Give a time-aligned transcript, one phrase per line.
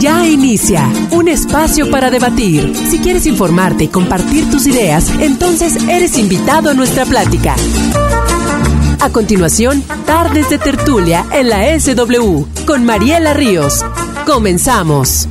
[0.00, 2.74] Ya inicia un espacio para debatir.
[2.74, 7.54] Si quieres informarte y compartir tus ideas, entonces eres invitado a nuestra plática.
[8.98, 13.84] A continuación, Tardes de Tertulia en la SW con Mariela Ríos.
[14.24, 15.28] Comenzamos.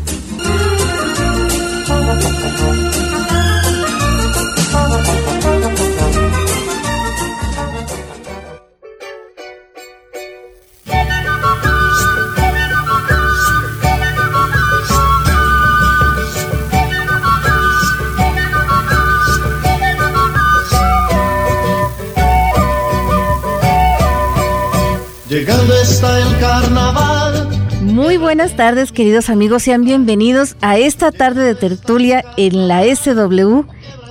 [25.49, 27.49] Está el carnaval.
[27.81, 29.63] Muy buenas tardes, queridos amigos.
[29.63, 33.63] Sean bienvenidos a esta tarde de tertulia en la SW.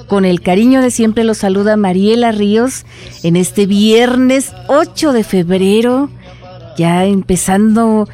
[0.09, 2.87] Con el cariño de siempre los saluda Mariela Ríos
[3.23, 6.11] en este viernes 8 de febrero,
[6.77, 8.09] ya empezando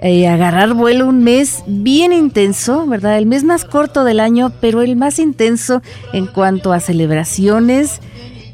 [0.00, 3.18] eh, a agarrar vuelo un mes bien intenso, ¿verdad?
[3.18, 5.82] El mes más corto del año, pero el más intenso
[6.14, 8.00] en cuanto a celebraciones,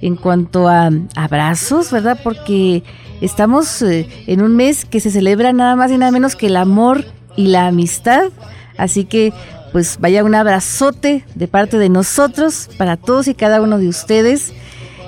[0.02, 2.18] en cuanto a abrazos, ¿verdad?
[2.24, 2.82] Porque
[3.20, 6.56] Estamos eh, en un mes que se celebra nada más y nada menos que el
[6.56, 7.04] amor
[7.36, 8.30] y la amistad.
[8.76, 9.32] Así que
[9.72, 14.52] pues vaya un abrazote de parte de nosotros para todos y cada uno de ustedes.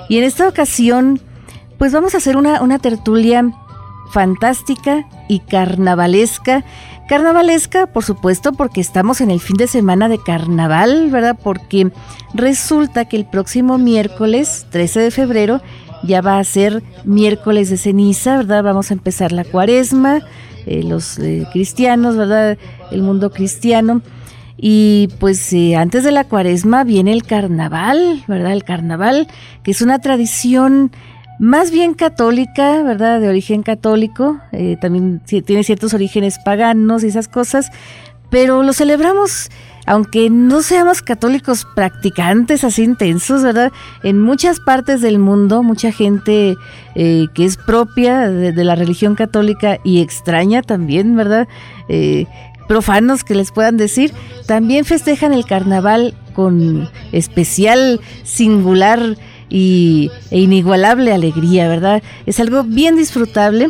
[0.09, 1.19] Y en esta ocasión
[1.77, 3.49] pues vamos a hacer una, una tertulia
[4.11, 6.63] fantástica y carnavalesca.
[7.07, 11.37] Carnavalesca, por supuesto, porque estamos en el fin de semana de carnaval, ¿verdad?
[11.41, 11.91] Porque
[12.33, 15.61] resulta que el próximo miércoles 13 de febrero
[16.03, 18.63] ya va a ser miércoles de ceniza, ¿verdad?
[18.63, 20.21] Vamos a empezar la cuaresma,
[20.65, 22.57] eh, los eh, cristianos, ¿verdad?
[22.91, 24.01] El mundo cristiano.
[24.57, 28.53] Y pues eh, antes de la cuaresma viene el carnaval, ¿verdad?
[28.53, 29.27] El carnaval,
[29.63, 30.91] que es una tradición
[31.39, 33.19] más bien católica, ¿verdad?
[33.19, 34.39] De origen católico,
[34.79, 37.71] también tiene ciertos orígenes paganos y esas cosas,
[38.29, 39.49] pero lo celebramos
[39.85, 43.71] aunque no seamos católicos practicantes así intensos, ¿verdad?
[44.03, 46.57] En muchas partes del mundo, mucha gente
[46.95, 51.47] eh, que es propia de, la religión católica y extraña también, ¿verdad?
[51.89, 52.27] Eh,
[52.67, 54.13] profanos que les puedan decir,
[54.45, 59.17] también festejan el carnaval con especial, singular
[59.49, 62.01] y, e inigualable alegría, ¿verdad?
[62.25, 63.69] Es algo bien disfrutable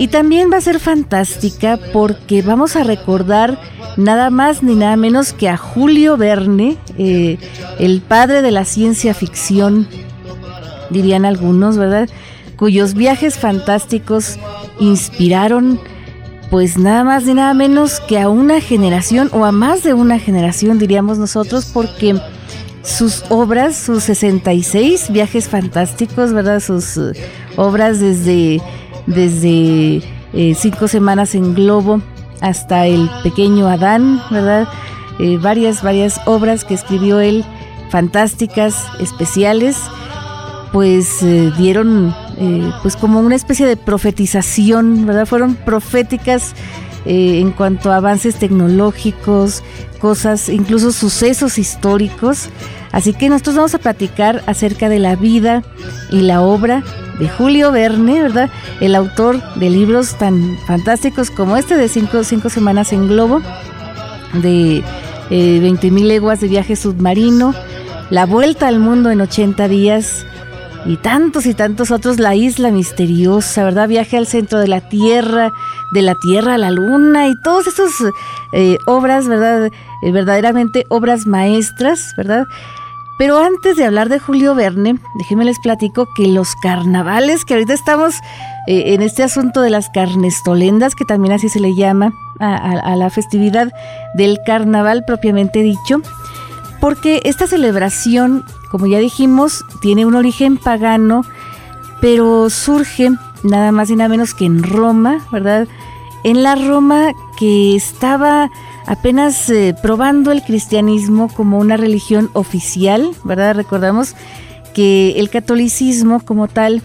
[0.00, 3.60] y también va a ser fantástica porque vamos a recordar
[3.98, 7.36] nada más ni nada menos que a Julio Verne, eh,
[7.78, 9.86] el padre de la ciencia ficción,
[10.88, 12.08] dirían algunos, ¿verdad?
[12.56, 14.38] Cuyos viajes fantásticos
[14.78, 15.78] inspiraron
[16.48, 20.18] pues nada más ni nada menos que a una generación o a más de una
[20.18, 22.18] generación diríamos nosotros porque
[22.82, 26.60] sus obras, sus 66 viajes fantásticos, ¿verdad?
[26.60, 27.12] Sus eh,
[27.56, 28.62] obras desde,
[29.06, 30.02] desde
[30.32, 32.00] eh, cinco semanas en globo
[32.40, 34.68] hasta el pequeño Adán, ¿verdad?
[35.18, 37.44] Eh, varias, varias obras que escribió él,
[37.90, 39.76] fantásticas, especiales,
[40.72, 42.14] pues eh, dieron
[42.80, 45.26] pues como una especie de profetización, ¿verdad?
[45.26, 46.54] Fueron proféticas
[47.04, 49.62] en cuanto a avances tecnológicos,
[49.98, 52.48] cosas, incluso sucesos históricos.
[52.92, 55.62] Así que nosotros vamos a platicar acerca de la vida
[56.10, 56.82] y la obra
[57.18, 58.50] de Julio Verne, ¿verdad?
[58.80, 63.42] El autor de libros tan fantásticos como este de Cinco, cinco Semanas en Globo,
[64.42, 64.78] de
[65.30, 67.54] eh, 20.000 leguas de viaje submarino,
[68.10, 70.26] La Vuelta al Mundo en 80 días
[70.86, 73.88] y tantos y tantos otros, La Isla Misteriosa, ¿verdad?
[73.88, 75.52] Viaje al centro de la Tierra,
[75.92, 77.90] de la Tierra a la Luna y todas esas
[78.52, 79.70] eh, obras, ¿verdad?
[80.02, 82.46] Eh, verdaderamente obras maestras, ¿verdad?
[83.20, 87.74] Pero antes de hablar de Julio Verne, déjenme les platico que los carnavales, que ahorita
[87.74, 88.14] estamos
[88.66, 93.10] eh, en este asunto de las carnestolendas, que también así se le llama a, la
[93.10, 93.70] festividad
[94.14, 96.00] del carnaval propiamente dicho,
[96.80, 101.24] porque esta celebración, como ya dijimos, tiene un origen pagano,
[102.00, 103.10] pero surge
[103.42, 105.66] nada más y nada menos que en Roma, ¿verdad?
[106.24, 108.50] En la Roma que estaba
[108.86, 113.54] apenas eh, probando el cristianismo como una religión oficial, ¿verdad?
[113.54, 114.14] Recordamos
[114.74, 116.82] que el catolicismo como tal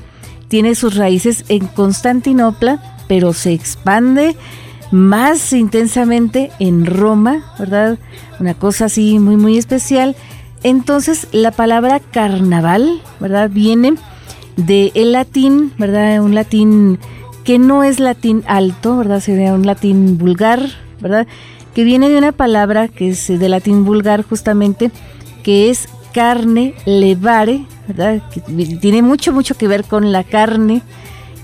[0.47, 4.35] tiene sus raíces en Constantinopla, pero se expande
[4.91, 7.97] más intensamente en Roma, ¿verdad?
[8.39, 10.15] Una cosa así muy, muy especial.
[10.63, 13.49] Entonces, la palabra carnaval, ¿verdad?
[13.49, 13.95] Viene
[14.57, 16.21] del el latín, ¿verdad?
[16.21, 16.99] Un latín
[17.43, 19.19] que no es latín alto, ¿verdad?
[19.19, 20.61] Sería un latín vulgar,
[20.99, 21.27] ¿verdad?
[21.75, 24.91] que viene de una palabra que es de latín vulgar justamente,
[25.43, 28.23] que es carne levare, ¿verdad?
[28.31, 28.39] Que
[28.77, 30.81] tiene mucho, mucho que ver con la carne,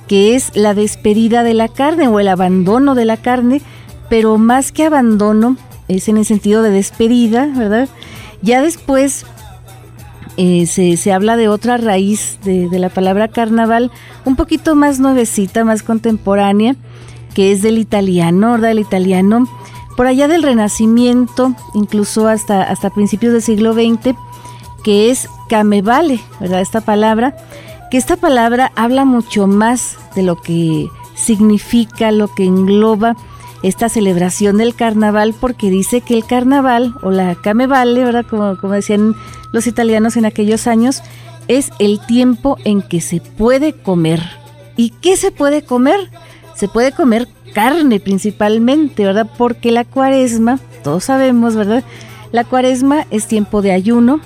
[0.08, 3.62] que es la despedida de la carne o el abandono de la carne,
[4.10, 5.58] pero más que abandono,
[5.90, 7.90] es en el sentido de despedida, ¿verdad?
[8.42, 9.26] Ya después
[10.38, 13.92] eh, se, habla de otra raíz de, la palabra carnaval,
[14.26, 16.76] un poquito más nuevecita, más contemporánea,
[17.34, 18.72] que es del italiano, ¿verdad?
[18.72, 19.48] El italiano,
[19.96, 24.16] por allá del Renacimiento, incluso hasta, hasta principios del siglo XX,
[24.84, 26.62] que es camevale, ¿verdad?
[26.62, 27.36] Esta palabra,
[27.92, 33.16] que esta palabra habla mucho más de lo que significa, lo que engloba
[33.64, 38.26] esta celebración del carnaval, porque dice que el carnaval, o la camevale, ¿verdad?
[38.28, 39.16] Como, como decían
[39.52, 41.04] los italianos en aquellos años,
[41.48, 44.22] es el tiempo en que se puede comer.
[44.78, 46.10] ¿Y qué se puede comer?
[46.56, 49.30] Se puede comer carne principalmente, ¿verdad?
[49.38, 51.84] Porque la cuaresma, todos sabemos, ¿verdad?
[52.32, 54.22] La cuaresma es tiempo de ayuno,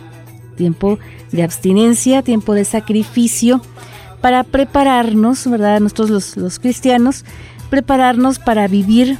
[0.56, 1.00] tiempo
[1.32, 3.62] de abstinencia, tiempo de sacrificio,
[4.22, 5.80] para prepararnos, ¿verdad?
[5.80, 7.26] Nosotros los, los cristianos,
[7.70, 9.18] prepararnos para vivir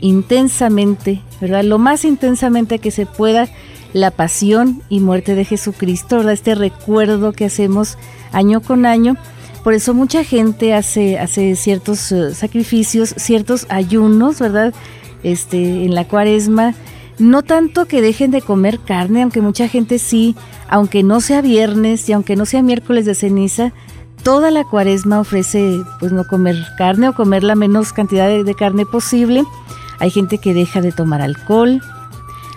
[0.00, 1.64] intensamente, ¿verdad?
[1.64, 3.48] Lo más intensamente que se pueda
[3.92, 6.32] la pasión y muerte de Jesucristo, ¿verdad?
[6.32, 7.98] Este recuerdo que hacemos
[8.32, 9.16] año con año.
[9.64, 14.72] Por eso mucha gente hace, hace ciertos eh, sacrificios, ciertos ayunos, ¿verdad?
[15.22, 16.74] Este, en la cuaresma.
[17.18, 20.34] No tanto que dejen de comer carne, aunque mucha gente sí,
[20.68, 23.72] aunque no sea viernes y aunque no sea miércoles de ceniza,
[24.22, 28.86] toda la cuaresma ofrece pues no comer carne o comer la menos cantidad de carne
[28.86, 29.44] posible.
[29.98, 31.82] Hay gente que deja de tomar alcohol,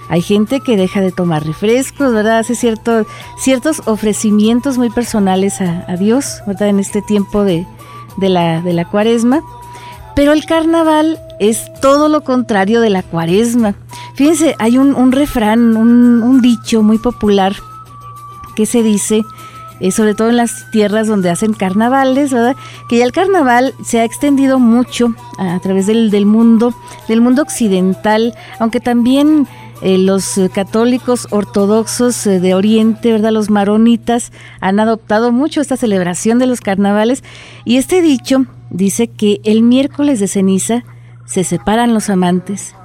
[0.10, 2.40] hay gente que deja de tomar refrescos, ¿verdad?
[2.40, 3.06] Hace cierto,
[3.38, 6.70] ciertos ofrecimientos muy personales a, Dios, ¿verdad?
[6.70, 7.66] En este tiempo de,
[8.18, 9.42] la, de la cuaresma.
[10.16, 13.76] Pero el carnaval es todo lo contrario de la cuaresma.
[14.14, 17.56] Fíjense, hay un, refrán, un, dicho muy popular
[18.56, 19.24] que se dice,
[19.80, 22.56] eh, sobre todo en las tierras donde hacen carnavales, ¿verdad?
[22.90, 26.74] Que ya el carnaval se ha extendido mucho a, través del, del, mundo,
[27.08, 29.48] del mundo occidental, aunque también
[29.86, 33.32] eh, los católicos ortodoxos eh, de Oriente, ¿verdad?
[33.32, 34.32] Los maronitas
[34.62, 37.22] han adoptado mucho esta celebración de los carnavales
[37.66, 40.86] y este dicho dice que el miércoles de ceniza
[41.26, 42.76] se separan los amantes,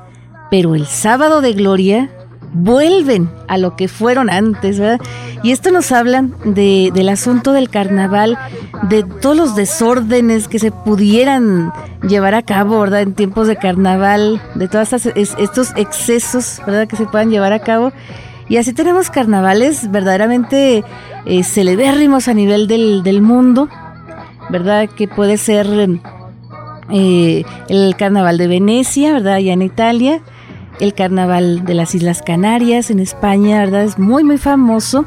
[0.51, 2.11] pero el sábado de gloria
[2.53, 5.01] vuelven a lo que fueron antes, ¿verdad?
[5.43, 8.39] Y esto nos habla de, del asunto del carnaval,
[8.83, 11.73] de todos los desórdenes que se pudieran
[12.09, 13.03] llevar a cabo, ¿verdad?
[13.03, 16.89] En tiempos de carnaval, de todos estos excesos, ¿verdad?
[16.89, 17.93] Que se puedan llevar a cabo.
[18.49, 20.83] Y así tenemos carnavales verdaderamente
[21.27, 23.69] eh, celebérrimos a nivel del, del, mundo,
[24.49, 24.89] ¿verdad?
[24.89, 25.67] Que puede ser
[26.91, 29.35] eh, el carnaval de Venecia, ¿verdad?
[29.35, 30.23] Allá en Italia
[30.81, 33.85] el carnaval de las Islas Canarias en España, ¿verdad?
[33.85, 35.05] Es muy, muy famoso.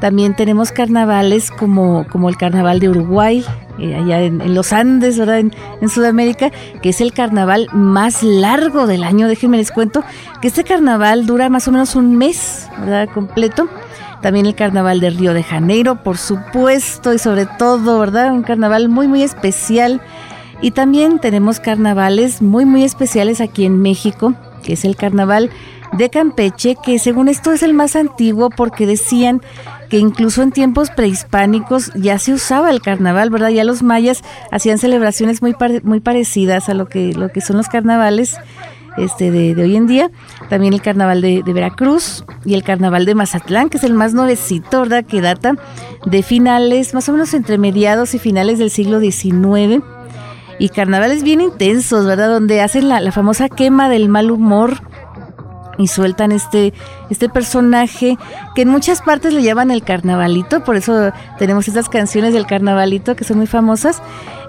[0.00, 3.44] También tenemos carnavales como, como el carnaval de Uruguay,
[3.78, 5.40] eh, allá en, los Andes, ¿verdad?
[5.40, 9.28] En, Sudamérica, que es el carnaval más largo del año.
[9.28, 10.02] Déjenme les cuento
[10.40, 13.08] que este carnaval dura más o menos un mes, ¿verdad?
[13.12, 13.68] Completo.
[14.22, 18.32] También el carnaval de Río de Janeiro, por supuesto, y sobre todo, ¿verdad?
[18.32, 20.00] Un carnaval muy, muy especial.
[20.62, 24.34] Y también tenemos carnavales muy, muy especiales aquí en México
[24.72, 25.50] es el carnaval
[25.92, 29.40] de Campeche, que según esto es el más antiguo porque decían
[29.88, 33.48] que incluso en tiempos prehispánicos ya se usaba el carnaval, ¿verdad?
[33.48, 34.22] Ya los mayas
[34.52, 38.36] hacían celebraciones muy, muy parecidas a lo que, lo que son los carnavales
[38.96, 40.10] este, de, hoy en día.
[40.48, 44.14] También el carnaval de, de, Veracruz y el carnaval de Mazatlán, que es el más
[44.14, 45.04] nuevecito, ¿verdad?
[45.04, 45.56] Que data
[46.06, 49.82] de finales, más o menos entre mediados y finales del siglo XIX
[50.60, 52.28] y carnavales bien intensos, ¿verdad?
[52.28, 54.82] Donde hacen la, famosa quema del mal humor
[55.78, 56.74] y sueltan este,
[57.08, 58.18] este personaje
[58.54, 63.16] que en muchas partes le llaman el carnavalito, por eso tenemos estas canciones del carnavalito
[63.16, 64.02] que son muy famosas.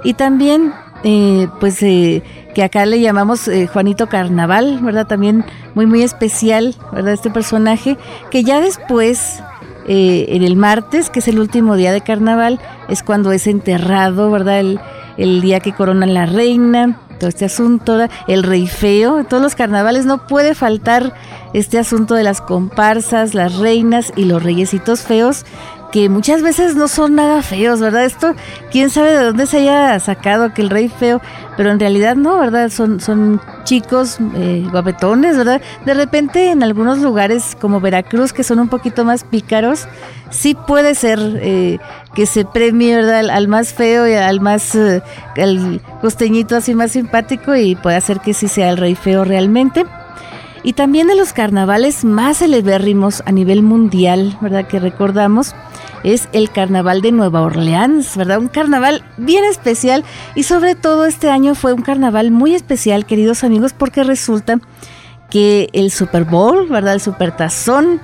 [0.04, 0.74] Y también,
[1.06, 5.08] eh, pues, eh, que acá le llamamos eh, Juanito Carnaval, ¿verdad?
[5.08, 7.14] También muy, muy especial, ¿verdad?
[7.14, 7.98] Este personaje,
[8.30, 9.42] que ya después,
[9.88, 14.60] en el martes, que es el último día de carnaval, es cuando es enterrado, ¿verdad?
[14.60, 14.80] El,
[15.18, 20.06] el día que coronan la reina, todo este asunto, el rey feo, todos los carnavales
[20.06, 21.14] no puede faltar
[21.54, 25.46] este asunto de las comparsas, las reinas y los reyesitos feos
[25.92, 28.06] que muchas veces no son nada feos, ¿verdad?
[28.06, 28.34] Esto,
[28.72, 31.22] quién sabe de dónde se haya sacado que el rey feo,
[31.58, 32.70] pero en realidad no, ¿verdad?
[32.70, 35.62] Son, son chicos eh, guapetones, ¿verdad?
[35.86, 39.88] De repente en algunos lugares como Veracruz, que son un poquito más pícaros,
[40.30, 41.80] sí puede ser eh,
[42.16, 43.30] que se premie, ¿verdad?
[43.30, 45.02] Al, más feo y al más, eh,
[46.00, 49.86] costeñito así más simpático y puede hacer que sí sea el rey feo realmente
[50.64, 54.68] y también de los carnavales más celebérrimos a nivel mundial, ¿verdad?
[54.68, 55.56] Que recordamos,
[56.04, 58.40] es el Carnaval de Nueva Orleans, ¿verdad?
[58.40, 60.04] Un carnaval bien especial
[60.36, 64.60] y sobre todo este año fue un carnaval muy especial, queridos amigos, porque resulta
[65.30, 66.96] que el Super Bowl, ¿verdad?
[66.96, 68.02] El Super Tazón,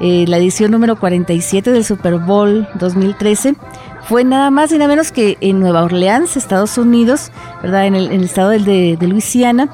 [0.00, 3.54] eh, la edición número 47 del Super Bowl 2013,
[4.02, 7.30] fue nada más y nada menos que en Nueva Orleans, Estados Unidos,
[7.62, 7.86] ¿verdad?
[7.86, 9.68] En el, estado de, de Luisiana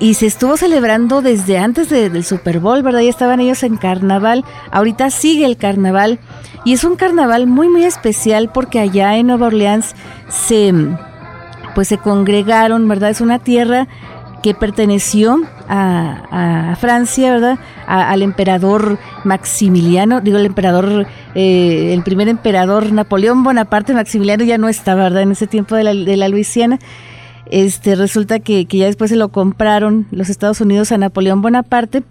[0.00, 3.00] y se estuvo celebrando desde antes del Super Bowl, ¿verdad?
[3.00, 4.44] Ya estaban ellos en carnaval.
[4.70, 6.20] Ahorita sigue el carnaval
[6.64, 9.94] y es un carnaval muy muy especial porque allá en Nueva Orleans
[10.28, 10.72] se
[11.74, 13.10] pues se congregaron, ¿verdad?
[13.10, 13.88] Es una tierra
[14.42, 17.58] que perteneció a, Francia, ¿verdad?
[17.86, 24.68] al emperador Maximiliano, digo el emperador, eh, el primer emperador Napoleón Bonaparte, Maximiliano ya no
[24.68, 25.22] estaba, ¿verdad?
[25.22, 26.78] En ese tiempo de la, de la Luisiana.
[27.50, 32.02] Este, resulta que, ya después se lo compraron los Estados Unidos a Napoleón Bonaparte.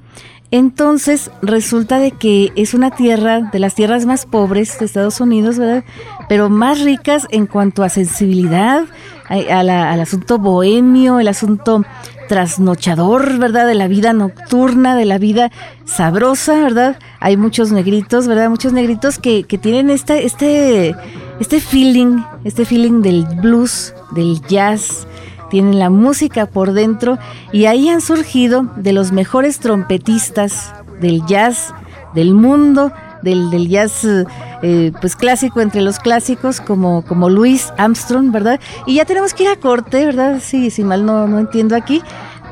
[0.50, 5.60] Entonces resulta de que es una tierra de las tierras más pobres de Estados Unidos,
[5.60, 5.84] ¿verdad?
[6.30, 8.86] Pero más ricas en cuanto a sensibilidad,
[9.28, 11.84] al asunto bohemio, el asunto
[12.30, 13.68] trasnochador, ¿verdad?
[13.68, 15.52] De la vida nocturna, de la vida
[15.86, 16.98] sabrosa, ¿verdad?
[17.20, 18.50] Hay muchos negritos, ¿verdad?
[18.50, 20.96] Muchos negritos que, que tienen este, este,
[21.40, 25.08] este feeling, este feeling del blues, del jazz,
[25.50, 27.18] tienen la música por dentro
[27.52, 31.74] y ahí han surgido de los mejores trompetistas del jazz
[32.14, 34.06] del mundo, del, del jazz
[34.64, 38.60] eh, pues clásico entre los clásicos como, como Louis Armstrong, ¿verdad?
[38.86, 40.40] Y ya tenemos que ir a corte, ¿verdad?
[40.42, 42.02] Sí, si mal no, no entiendo aquí,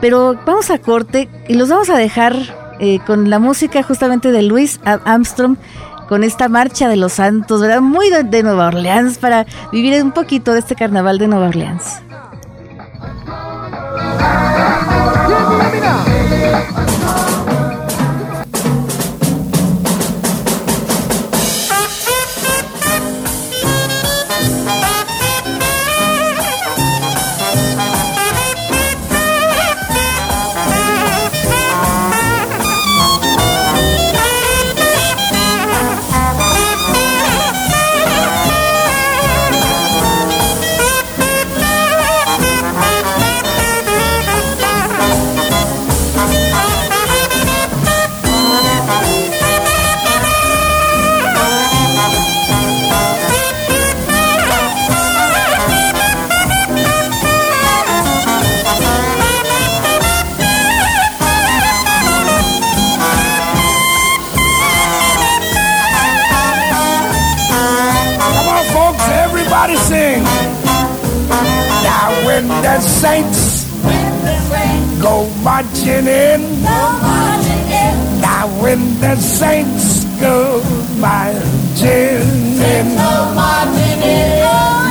[0.01, 2.35] pero vamos a corte y los vamos a dejar
[2.79, 5.57] eh, con la música justamente de Louis Armstrong
[6.07, 7.81] con esta marcha de los santos, ¿verdad?
[7.81, 12.04] Muy de Nueva Orleans para vivir un poquito de este carnaval de Nueva Orleans.
[75.55, 76.41] Go marching in.
[78.19, 80.61] Now when the saints go
[80.99, 82.85] marching in,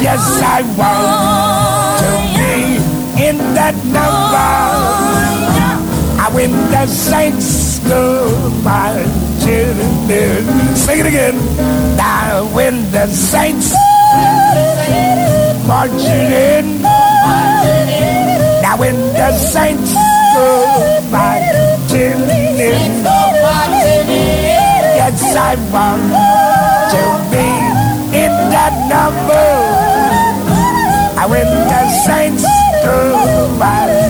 [0.01, 2.77] yes, I want to be
[3.29, 4.55] in that number.
[6.35, 8.27] When the saints go
[8.65, 9.79] marching
[10.11, 11.37] in, sing it again.
[11.97, 13.73] Now when the saints
[15.69, 16.83] marching in.
[18.63, 19.95] Now when the saints
[24.99, 26.11] Yes, I want
[26.91, 27.49] to be
[28.19, 29.47] in that number.
[31.17, 34.05] I will not sing somebody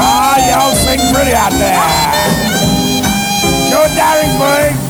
[0.00, 1.78] oh, y'all sing pretty out there.
[3.70, 4.87] Go, Derek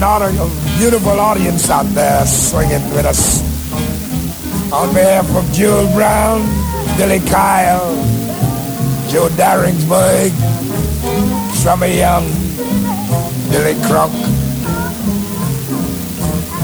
[0.00, 0.06] boy.
[0.06, 0.30] another
[0.78, 3.42] beautiful audience out there swinging with us.
[4.72, 6.42] On behalf of Jewel Brown,
[6.96, 7.94] Billy Kyle,
[9.08, 10.32] Joe Daringsburg,
[11.54, 12.26] Summer Young,
[13.50, 14.12] Billy Crook,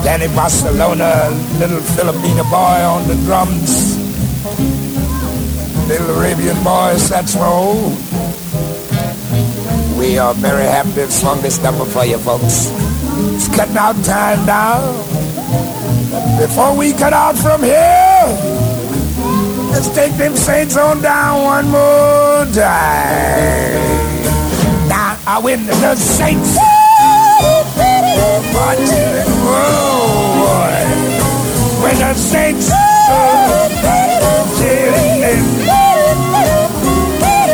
[0.04, 3.96] Danny Barcelona, little Filipino boy on the drums,
[5.88, 7.96] little Arabian boy saxophone.
[9.96, 12.91] We are very happy to have this number for you folks.
[13.35, 14.81] It's cutting out time now.
[16.38, 18.26] Before we cut out from here,
[19.71, 23.81] let's take them saints on down one more time.
[24.88, 26.57] Now I win the saints.
[29.45, 29.92] Whoa,
[30.38, 30.76] boy.
[31.83, 32.71] When the saints
[34.59, 35.21] chilling.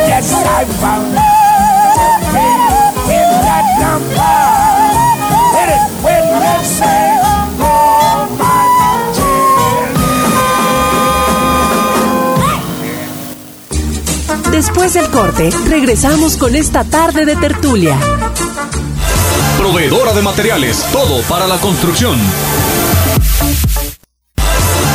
[0.07, 1.28] Yes, I found
[14.59, 17.97] Después del corte, regresamos con esta tarde de tertulia.
[19.57, 22.19] Proveedora de materiales, todo para la construcción.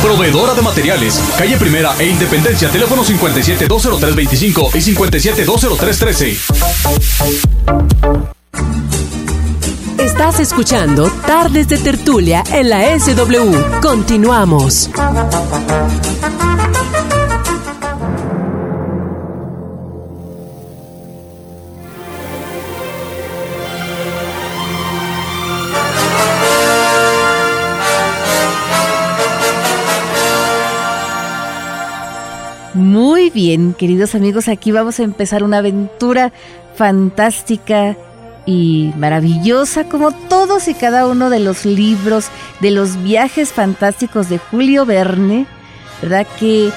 [0.03, 6.37] Proveedora de materiales, calle Primera e Independencia, teléfono 57-203-25 y 57-203-13.
[9.97, 13.81] Estás escuchando Tardes de Tertulia en la SW.
[13.81, 14.91] Continuamos.
[33.35, 36.31] Bien, queridos amigos, aquí vamos a empezar una aventura
[36.75, 37.97] fantástica
[38.45, 42.29] y maravillosa como todos y cada uno de los libros
[42.61, 45.47] de los viajes fantásticos de Julio Verne,
[46.01, 46.25] ¿verdad?
[46.39, 46.71] Que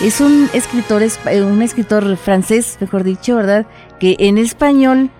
[0.00, 3.66] es un escritor, eh, un escritor francés, mejor dicho, ¿verdad?
[3.98, 5.10] Que en español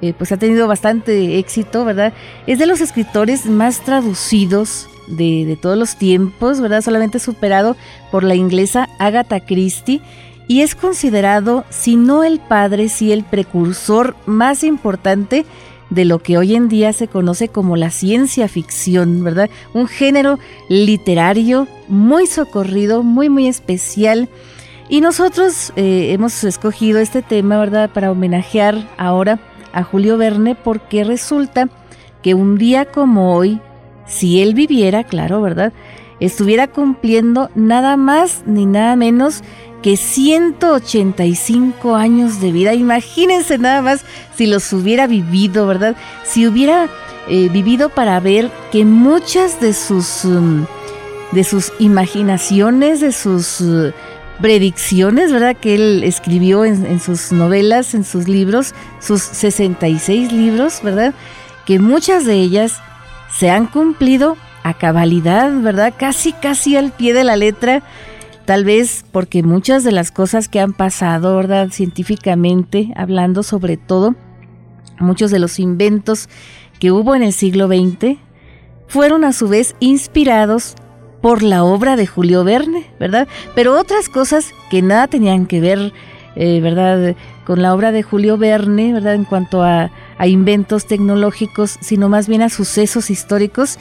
[0.00, 2.14] eh, pues ha tenido bastante éxito, ¿verdad?
[2.46, 6.80] Es de los escritores más traducidos de, de, todos los tiempos, ¿verdad?
[6.80, 7.76] Solamente superado
[8.10, 10.00] por la inglesa Agatha Christie
[10.50, 15.46] y es considerado, si no el padre, si el precursor más importante
[15.90, 19.48] de lo que hoy en día se conoce como la ciencia ficción, ¿verdad?
[19.74, 24.28] Un género literario muy socorrido, muy, muy especial.
[24.88, 29.38] Y nosotros eh, hemos escogido este tema, ¿verdad?, para homenajear ahora
[29.72, 31.68] a Julio Verne porque resulta
[32.22, 33.60] que un día como hoy,
[34.04, 35.72] si él viviera, claro, ¿verdad?
[36.18, 39.44] Estuviera cumpliendo nada más ni nada menos
[39.82, 42.74] que 185 años de vida.
[42.74, 44.04] Imagínense nada más
[44.36, 45.96] si los hubiera vivido, ¿verdad?
[46.24, 46.88] Si hubiera
[47.28, 50.66] eh, vivido para ver que muchas de sus, um,
[51.32, 53.92] de sus imaginaciones, de sus uh,
[54.40, 55.56] predicciones, ¿verdad?
[55.56, 61.14] Que él escribió en, en sus novelas, en sus libros, sus 66 libros, ¿verdad?
[61.66, 62.80] Que muchas de ellas
[63.30, 65.94] se han cumplido a cabalidad, ¿verdad?
[65.96, 67.82] Casi, casi al pie de la letra.
[68.50, 71.68] Tal vez porque muchas de las cosas que han pasado, ¿verdad?
[71.70, 74.16] Científicamente hablando sobre todo,
[74.98, 76.28] muchos de los inventos
[76.80, 78.18] que hubo en el siglo XX
[78.88, 80.74] fueron a su vez inspirados
[81.22, 83.28] por la obra de Julio Verne, ¿verdad?
[83.54, 85.92] Pero otras cosas que nada tenían que ver,
[86.34, 87.14] eh, ¿verdad?
[87.46, 89.14] Con la obra de Julio Verne, ¿verdad?
[89.14, 93.78] En cuanto a, a inventos tecnológicos, sino más bien a sucesos históricos,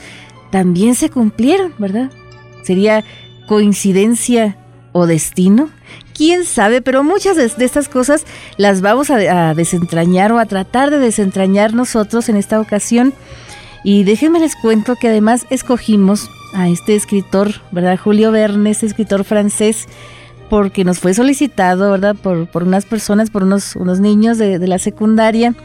[0.52, 2.12] también se cumplieron, ¿verdad?
[2.62, 3.04] Sería
[3.50, 4.56] coincidencia
[4.92, 5.70] o destino.
[6.14, 8.26] Quién sabe, pero muchas de, de estas cosas
[8.58, 13.12] las vamos a, desentrañar o a tratar de desentrañar nosotros en esta ocasión.
[13.84, 17.98] Y déjenme les cuento que además escogimos a este escritor, ¿verdad?
[17.98, 19.88] Julio Verne, este escritor francés,
[20.48, 22.16] porque nos fue solicitado, ¿verdad?
[22.16, 25.56] Por, por unas personas, por unos, unos niños de, de la secundaria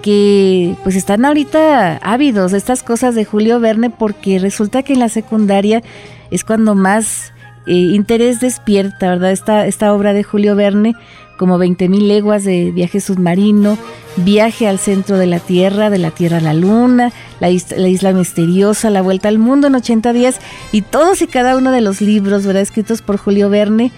[0.00, 5.00] que pues están ahorita ávidos de estas cosas de Julio Verne porque resulta que en
[5.00, 5.82] la secundaria
[6.30, 7.32] es cuando más
[7.66, 9.32] eh, interés despierta, ¿verdad?
[9.32, 10.94] Esta, esta obra de Julio Verne,
[11.36, 13.78] como 20.000 leguas de viaje submarino,
[14.16, 17.88] viaje al centro de la Tierra, de la Tierra a la Luna, la, is la
[17.88, 20.40] isla misteriosa, la vuelta al mundo en 80 días,
[20.72, 22.62] y todos y cada uno de los libros, ¿verdad?
[22.62, 23.92] Escritos por Julio Verne.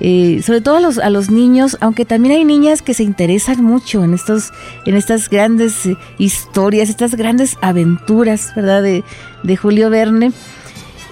[0.00, 3.62] Eh, sobre todo a los, a los niños, aunque también hay niñas que se interesan
[3.62, 4.50] mucho en, estos,
[4.84, 8.82] en estas grandes eh, historias, estas grandes aventuras, ¿verdad?
[8.82, 9.04] De,
[9.44, 10.32] de Julio Verne.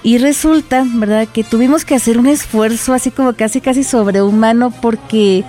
[0.03, 5.43] Y resulta, ¿verdad?, que tuvimos que hacer un esfuerzo así como casi, casi sobrehumano porque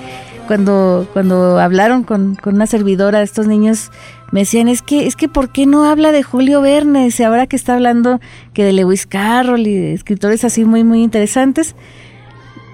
[0.47, 3.91] cuando, cuando hablaron con, con una servidora, estos niños
[4.31, 7.09] me decían, es que, es que ¿por qué no habla de Julio Verne?
[7.25, 8.21] Ahora que está hablando
[8.53, 11.75] que de Lewis Carroll y de escritores así muy, muy interesantes,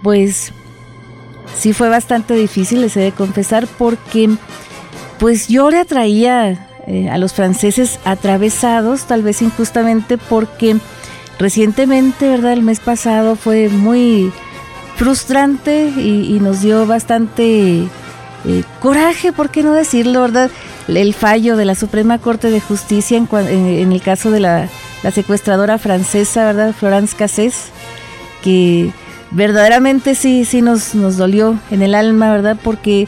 [0.02, 0.52] pues
[1.56, 4.30] sí fue bastante difícil, les he de confesar, porque
[5.18, 10.76] pues yo le atraía eh, a los franceses atravesados, tal vez injustamente, porque
[11.38, 12.53] recientemente, ¿verdad?
[12.53, 14.33] El mes pasado fue muy
[14.96, 20.51] frustrante y, nos dio bastante eh, coraje, ¿por qué no decirlo, verdad?
[20.88, 24.68] El fallo de la Suprema Corte de Justicia en, en, el caso de la,
[25.12, 26.74] secuestradora francesa, ¿verdad?
[26.74, 27.66] Florence Cassés,
[28.42, 28.92] que
[29.31, 32.57] verdaderamente sí, sí nos, nos dolió en el alma, ¿verdad?
[32.62, 33.07] Porque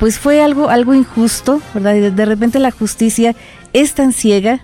[0.00, 1.94] pues fue algo, algo injusto, ¿verdad?
[1.94, 3.36] Y de repente la justicia
[3.72, 4.60] es tan ciega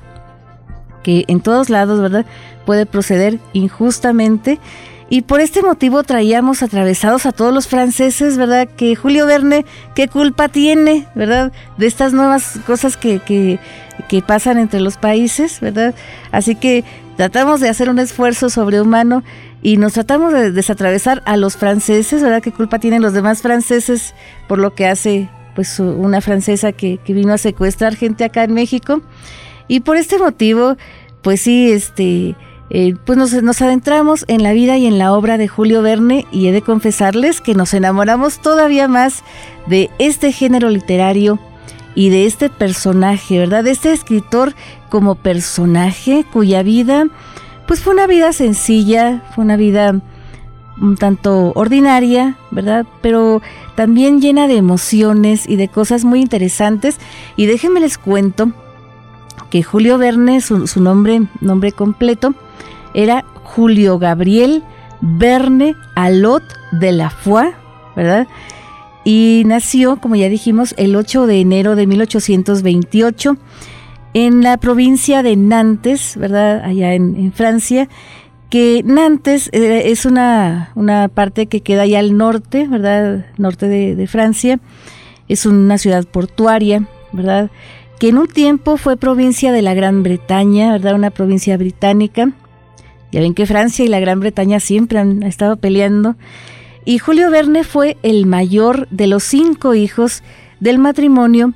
[1.05, 2.27] que en todos lados, ¿verdad?
[2.67, 4.61] Puede proceder injustamente
[5.09, 8.69] y por este motivo traíamos atravesados a todos los franceses, ¿verdad?
[8.69, 11.53] Que Julio Verne, ¿qué culpa tiene, ¿verdad?
[11.79, 13.61] De estas nuevas cosas que, que,
[14.09, 15.95] que pasan entre los países, ¿verdad?
[16.33, 16.83] Así que
[17.17, 19.23] tratamos de hacer un esfuerzo sobrehumano
[19.63, 22.43] y nos tratamos de desatravesar a los franceses, ¿verdad?
[22.43, 24.13] ¿Qué culpa tienen los demás franceses
[24.49, 28.55] por lo que hace pues una francesa que, que vino a secuestrar gente acá en
[28.55, 29.03] México?
[29.69, 30.77] Y por este motivo,
[31.23, 32.35] pues sí, este
[32.69, 36.49] eh, pues nos, adentramos en la vida y en la obra de Julio Verne y
[36.49, 39.23] he de confesarles que nos enamoramos todavía más
[39.67, 41.39] de este género literario
[41.95, 43.65] y de este personaje, ¿verdad?
[43.65, 44.55] De este escritor
[44.91, 47.07] como personaje cuya vida,
[47.69, 50.01] pues fue una vida sencilla, fue una vida
[50.81, 52.85] un tanto ordinaria, ¿verdad?
[53.01, 53.43] Pero
[53.77, 56.99] también llena de emociones y de cosas muy interesantes.
[57.37, 58.53] Y déjenme les cuento
[59.51, 62.35] que Julio Verne, su, su nombre, nombre completo,
[62.97, 64.65] era Julio Gabriel
[65.01, 67.55] Verne Alot de la Foix,
[67.95, 68.27] ¿verdad?
[69.05, 73.37] Y nació, como ya dijimos, el 8 de enero de 1828
[74.15, 76.63] en la provincia de Nantes, ¿verdad?
[76.65, 77.89] Allá en, Francia,
[78.49, 83.27] que Nantes eh, es una, una, parte que queda allá al norte, ¿verdad?
[83.37, 84.59] Norte de, de Francia.
[85.29, 87.51] Es una ciudad portuaria, ¿verdad?
[88.01, 90.95] Que en un tiempo fue provincia de la Gran Bretaña, ¿verdad?
[90.95, 92.33] Una provincia británica
[93.17, 96.17] ya ven que Francia y la Gran Bretaña siempre han estado peleando.
[96.85, 100.23] Y Julio Verne fue el mayor de los cinco hijos
[100.61, 101.55] del matrimonio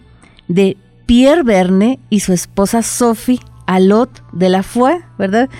[0.49, 5.51] de Pierre Verne y su esposa Sophie Alot de la Foix, ¿verdad?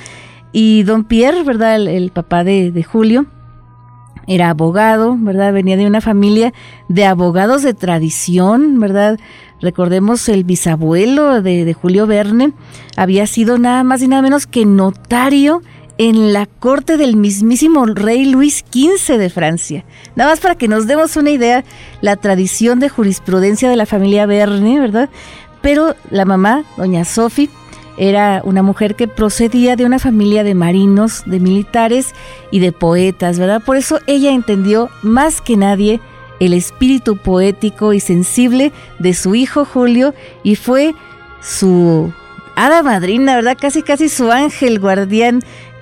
[0.53, 1.77] Y don Pierre, ¿verdad?
[1.77, 3.27] El, papá de, Julio,
[4.27, 5.53] era abogado, ¿verdad?
[5.53, 6.55] Venía de una familia
[6.89, 9.21] de abogados de tradición, ¿verdad?
[9.61, 12.55] Recordemos el bisabuelo de, de Julio Verne
[12.97, 15.61] había sido nada más y nada menos que notario
[16.01, 19.85] en la corte del mismísimo rey Luis XV de Francia.
[20.17, 21.63] Nada más para que nos demos una idea,
[22.01, 25.11] la tradición de jurisprudencia de la familia Verne, ¿verdad?
[25.61, 27.51] Pero la mamá, doña Sophie,
[27.99, 32.15] era una mujer que procedía de una familia de marinos, de militares
[32.51, 33.63] y de poetas, ¿verdad?
[33.63, 36.01] Por eso ella entendió más que nadie
[36.39, 40.95] el espíritu poético y sensible de su hijo Julio y fue
[41.43, 42.11] su
[42.57, 43.57] hada madrina, ¿verdad?
[43.61, 45.41] Casi casi su ángel guardián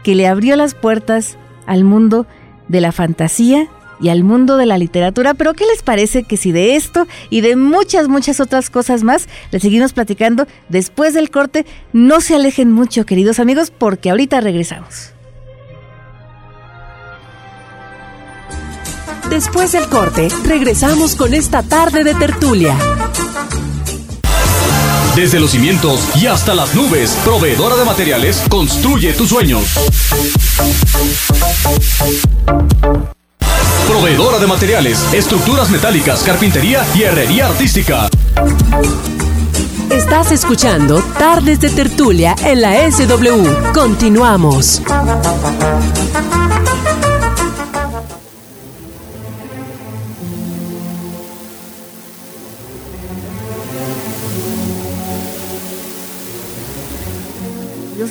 [0.08, 2.26] que le abrió las puertas al mundo
[2.68, 3.68] de la fantasía
[4.00, 5.34] y al mundo de la literatura.
[5.34, 9.28] Pero ¿qué les parece que si de esto y de muchas, muchas otras cosas más
[9.50, 11.66] le seguimos platicando después del corte?
[11.92, 15.12] No se alejen mucho, queridos amigos, porque ahorita regresamos.
[19.28, 22.74] Después del corte, regresamos con esta tarde de tertulia.
[25.18, 29.64] Desde los cimientos y hasta las nubes, proveedora de materiales, construye tus sueños.
[33.88, 38.08] Proveedora de materiales, estructuras metálicas, carpintería y herrería artística.
[39.90, 43.72] Estás escuchando Tardes de Tertulia en la SW.
[43.74, 44.82] Continuamos.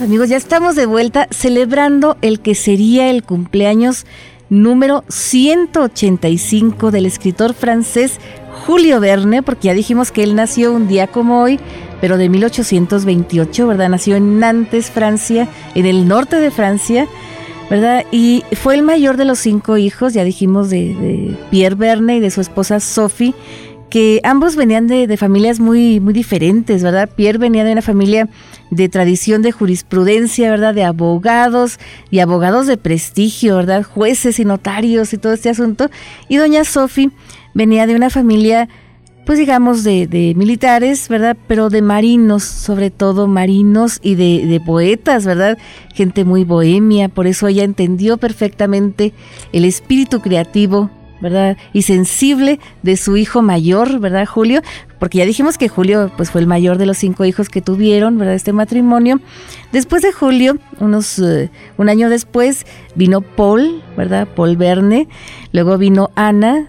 [0.01, 4.05] Amigos, ya estamos de vuelta celebrando el que sería el cumpleaños
[4.49, 8.19] número 185 del escritor francés
[8.65, 11.59] Julio Verne, porque ya dijimos que él nació un día como hoy,
[11.99, 13.89] pero de 1828, ¿verdad?
[13.89, 17.07] Nació en Nantes, Francia, en el norte de Francia,
[17.69, 18.05] ¿verdad?
[18.11, 22.19] Y fue el mayor de los cinco hijos, ya dijimos, de, de Pierre Verne y
[22.19, 23.33] de su esposa Sophie,
[23.89, 27.09] que ambos venían de, de, familias muy, muy diferentes, ¿verdad?
[27.15, 28.29] Pierre venía de una familia
[28.69, 30.73] de tradición de jurisprudencia, ¿verdad?
[30.73, 31.79] De abogados
[32.11, 33.83] y abogados de prestigio, ¿verdad?
[33.83, 35.89] Jueces y notarios y todo este asunto.
[36.27, 37.11] Y doña Sophie
[37.53, 38.67] venía de una familia
[39.27, 41.35] pues digamos, de, de, militares, ¿verdad?
[41.49, 45.57] Pero de marinos, sobre todo marinos y de, de, poetas, ¿verdad?
[45.93, 49.11] Gente muy bohemia, por eso ella entendió perfectamente
[49.51, 50.89] el espíritu creativo,
[51.21, 51.57] ¿verdad?
[51.73, 54.61] Y sensible de su hijo mayor, ¿verdad, Julio?
[54.99, 58.17] Porque ya dijimos que Julio, pues fue el mayor de los cinco hijos que tuvieron,
[58.17, 58.35] ¿verdad?
[58.35, 59.19] Este matrimonio.
[59.71, 64.27] Después de Julio, unos, uh, un año después, vino Paul, ¿verdad?
[64.35, 65.07] Paul Verne.
[65.51, 66.67] Luego vino Ana,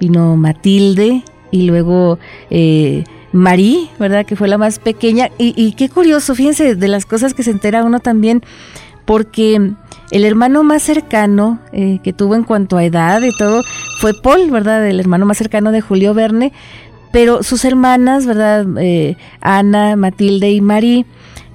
[0.00, 2.18] vino Matilde, y luego
[2.50, 4.26] eh, Marí, ¿verdad?
[4.26, 5.30] Que fue la más pequeña.
[5.38, 8.42] Y, y, qué curioso, fíjense de las cosas que se entera uno también,
[9.04, 9.72] porque
[10.10, 13.62] el hermano más cercano eh, que tuvo en cuanto a edad y todo
[14.00, 14.86] fue Paul, ¿verdad?
[14.86, 16.52] El hermano más cercano de Julio Verne.
[17.10, 18.66] Pero sus hermanas, ¿verdad?
[18.78, 21.06] Eh, Ana, Matilde y Marí,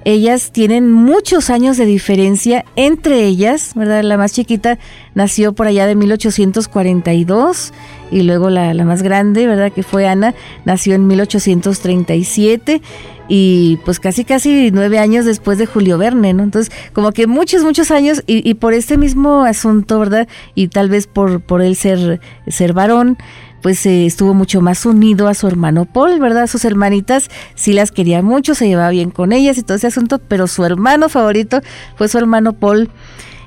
[0.04, 4.02] ellas tienen muchos años de diferencia entre ellas, ¿verdad?
[4.02, 4.78] La más chiquita
[5.14, 7.72] nació por allá de 1842
[8.10, 9.72] y luego la, la, más grande, ¿verdad?
[9.72, 12.82] Que fue Ana, nació en 1837
[13.28, 16.42] y pues casi casi nueve años después de Julio Verne, ¿no?
[16.42, 20.28] Entonces, como que muchos, muchos años y, y por este mismo asunto, ¿verdad?
[20.54, 23.16] Y tal vez por, por él ser, ser varón,
[23.64, 26.48] pues eh, estuvo mucho más unido a su hermano Paul, ¿verdad?
[26.48, 30.18] Sus hermanitas sí las quería mucho, se llevaba bien con ellas y todo ese asunto,
[30.18, 31.62] pero su hermano favorito
[31.96, 32.90] fue su hermano Paul.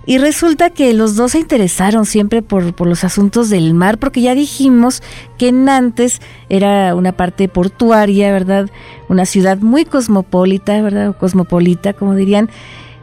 [0.07, 4.21] Y resulta que los dos se interesaron siempre por, por, los asuntos del mar, porque
[4.21, 5.03] ya dijimos
[5.37, 8.69] que Nantes era una parte portuaria, ¿verdad?
[9.09, 11.09] Una ciudad muy cosmopolita, ¿verdad?
[11.09, 12.49] O cosmopolita, como dirían.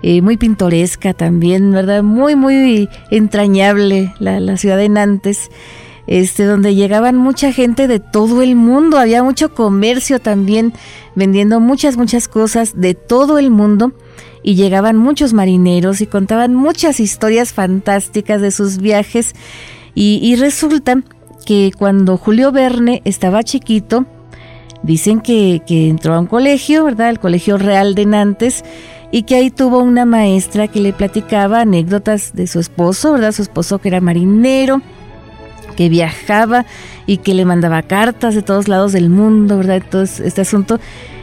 [0.07, 2.03] Eh, muy pintoresca también, ¿verdad?
[2.03, 5.51] Muy, muy entrañable la, la ciudad de Nantes
[6.07, 10.73] este, donde llegaban mucha gente de todo el mundo, había mucho comercio también,
[11.15, 13.93] vendiendo muchas, muchas cosas de todo el mundo,
[14.45, 19.35] y llegaban muchos marineros y contaban muchas historias fantásticas de sus viajes,
[19.97, 21.03] y, resulta
[21.47, 24.07] que cuando Julio Verne estaba chiquito,
[24.83, 27.11] dicen que, que entró a un colegio, ¿verdad?
[27.11, 28.65] El Colegio Real de Nantes,
[29.13, 33.31] y que ahí tuvo una maestra que le platicaba anécdotas de su esposo, ¿verdad?
[33.31, 34.83] Su esposo que era marinero,
[35.77, 36.67] que viajaba
[37.07, 39.77] y que le mandaba cartas de todos lados del mundo, ¿verdad?
[39.77, 40.81] Entonces, este asunto,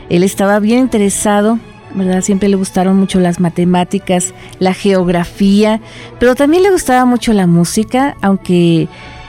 [0.10, 1.60] él estaba bien interesado,
[1.95, 2.21] ¿verdad?
[2.21, 5.82] Siempre le gustaron mucho las matemáticas, la geografía,
[6.19, 8.88] pero también le gustaba mucho la música, aunque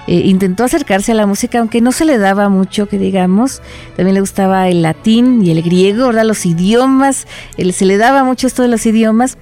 [0.08, 3.62] eh, intentó acercarse a la música, aunque no se le daba mucho, que digamos.
[3.96, 6.24] También le gustaba el latín y el griego, ¿verdad?
[6.24, 9.38] Los idiomas, él, se le daba mucho esto de los idiomas.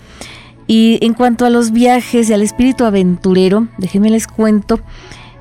[0.67, 4.81] Y en cuanto a los viajes y al espíritu aventurero, déjenme les cuento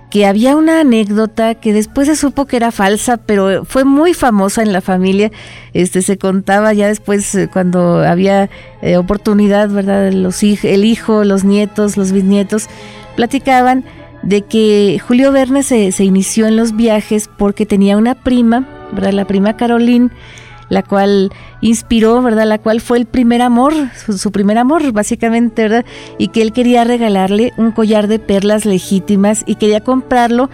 [0.10, 4.64] que había una anécdota que después se supo que era falsa, pero fue muy famosa
[4.64, 5.32] en la familia.
[5.74, 8.50] Este se contaba ya después eh, cuando había
[8.82, 10.12] eh, oportunidad, ¿verdad?
[10.12, 12.68] Los el hijo, los nietos, los bisnietos
[13.16, 13.84] platicaban
[14.24, 19.14] de que Julio Verne se, se inició en los viajes porque tenía una prima, ¿verdad?
[19.14, 20.10] La prima Caroline
[20.70, 22.46] la cual inspiró, ¿verdad?
[22.46, 25.86] La cual fue el primer amor, su, primer amor, básicamente, ¿verdad?
[26.18, 30.50] Y que él quería regalarle un collar de perlas legítimas y quería comprarlo,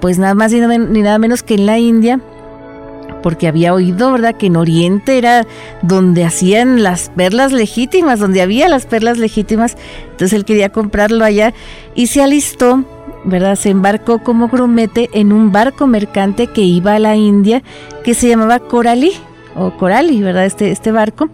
[0.00, 2.20] pues nada más ni nada menos que en la India,
[3.22, 5.46] porque había oído, ¿verdad?, que en Oriente era
[5.80, 9.78] donde hacían las perlas legítimas, donde había las perlas legítimas.
[10.10, 11.54] Entonces él quería comprarlo allá
[11.94, 12.84] y se alistó,
[13.24, 13.56] ¿verdad?
[13.56, 17.62] Se embarcó como grumete en un barco mercante que iba a la India
[18.04, 19.12] que se llamaba Coralí
[19.54, 20.46] o Corali, ¿verdad?
[20.46, 21.28] Este, este barco.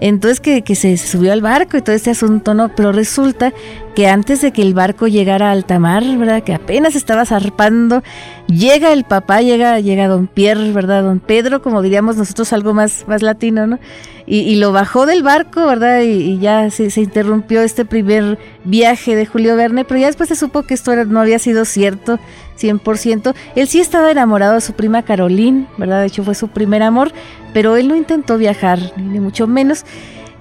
[0.00, 2.74] Entonces que, que, se subió al barco y todo este asunto, ¿no?
[2.74, 3.52] Pero resulta
[3.94, 6.42] que antes de que el barco llegara a alta mar, ¿verdad?
[6.42, 8.02] Que apenas estaba zarpando,
[8.46, 11.02] llega el papá, llega, llega don Pierre, ¿verdad?
[11.02, 13.78] Don Pedro, como diríamos nosotros, algo más, más latino, ¿no?
[14.26, 16.00] Y, y lo bajó del barco, ¿verdad?
[16.02, 20.28] Y, y ya se, se, interrumpió este primer viaje de Julio Verne, pero ya después
[20.28, 22.18] se supo que esto era, no había sido cierto
[22.60, 23.34] 100%.
[23.54, 26.00] Él sí estaba enamorado de su prima Caroline, ¿verdad?
[26.00, 27.12] De hecho fue su primer amor,
[27.52, 29.84] pero él no intentó viajar, ni mucho menos.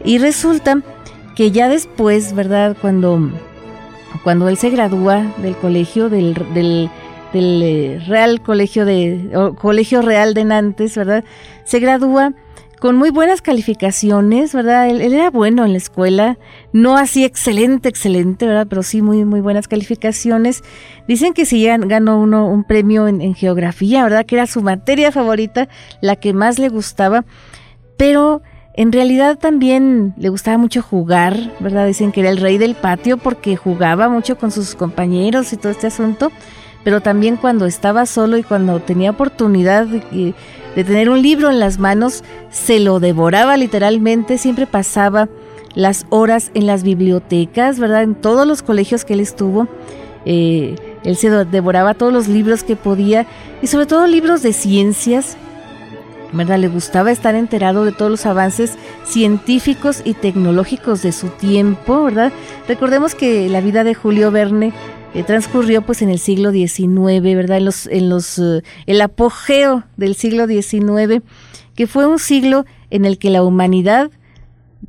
[0.03, 0.81] Y resulta
[1.35, 2.75] que ya después, ¿verdad?
[2.81, 3.31] Cuando,
[4.23, 6.89] cuando él se gradúa del colegio, del, del,
[7.33, 11.23] del eh, Real Colegio de, Colegio Real de Nantes, ¿verdad?
[11.63, 12.33] Se gradúa
[12.79, 14.89] con muy buenas calificaciones, ¿verdad?
[14.89, 16.37] Él, él, era bueno en la escuela,
[16.71, 18.67] no así excelente, excelente, ¿verdad?
[18.69, 20.63] Pero sí muy, muy buenas calificaciones.
[21.07, 24.25] Dicen que sí ganó uno un premio en, en geografía, ¿verdad?
[24.25, 25.67] Que era su materia favorita,
[26.01, 27.25] la que más le gustaba,
[27.97, 28.41] pero
[28.73, 31.85] en realidad también le gustaba mucho jugar, ¿verdad?
[31.85, 35.73] Dicen que era el rey del patio porque jugaba mucho con sus compañeros y todo
[35.73, 36.31] este asunto,
[36.83, 40.33] pero también cuando estaba solo y cuando tenía oportunidad de,
[40.75, 45.27] tener un libro en las manos, se lo devoraba literalmente, siempre pasaba
[45.75, 48.03] las horas en las bibliotecas, ¿verdad?
[48.03, 49.67] En todos los colegios que él estuvo.
[50.25, 53.25] Eh, Él se devoraba todos los libros que podía
[53.61, 55.37] y sobre todo libros de ciencias.
[56.31, 56.59] ¿verdad?
[56.59, 58.73] Le gustaba estar enterado de todos los avances
[59.05, 62.31] científicos y tecnológicos de su tiempo, ¿verdad?
[62.67, 64.73] Recordemos que la vida de Julio Verne
[65.13, 67.57] eh, transcurrió pues en el siglo XIX, ¿verdad?
[67.57, 71.23] En los, en los, eh, el apogeo del siglo XIX,
[71.75, 74.11] que fue un siglo en el que la humanidad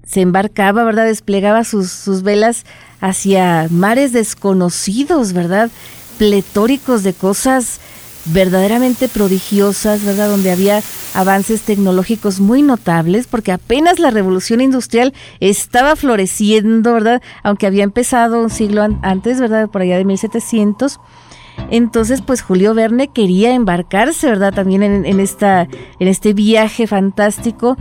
[0.04, 1.06] se embarcaba, ¿verdad?
[1.06, 2.64] Desplegaba sus, sus velas
[3.00, 5.70] hacia mares desconocidos, ¿verdad?
[6.18, 7.80] Pletóricos de cosas
[8.26, 10.28] verdaderamente prodigiosas, ¿verdad?
[10.28, 10.82] Donde había
[11.14, 17.22] avances tecnológicos muy notables, porque apenas la revolución industrial estaba floreciendo, ¿verdad?
[17.42, 19.68] Aunque había empezado un siglo antes, ¿verdad?
[19.68, 21.00] Por allá de 1700.
[21.70, 24.54] Entonces, pues Julio Verne quería embarcarse, ¿verdad?
[24.54, 27.76] También en, esta, en este viaje fantástico,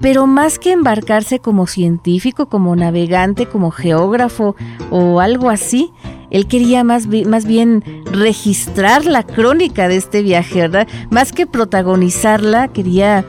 [0.00, 4.56] pero más que embarcarse como científico, como navegante, como geógrafo
[4.90, 5.92] o algo así,
[6.32, 10.88] él quería más, más bien registrar la crónica de este viaje, ¿verdad?
[11.10, 13.26] Más que protagonizarla, quería,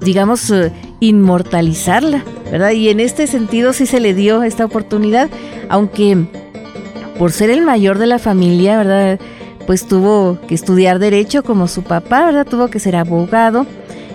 [0.00, 2.70] digamos, eh, inmortalizarla, ¿verdad?
[2.70, 5.28] Y en este sentido sí se le dio esta oportunidad,
[5.68, 6.26] aunque
[7.18, 9.20] por ser el mayor de la familia, ¿verdad?
[9.66, 12.46] Pues tuvo que estudiar derecho como su papá, ¿verdad?
[12.46, 13.66] Tuvo que ser abogado.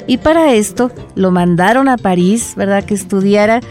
[0.08, 2.86] Y para esto lo mandaron a París, ¿verdad?
[2.86, 3.62] Que estudiara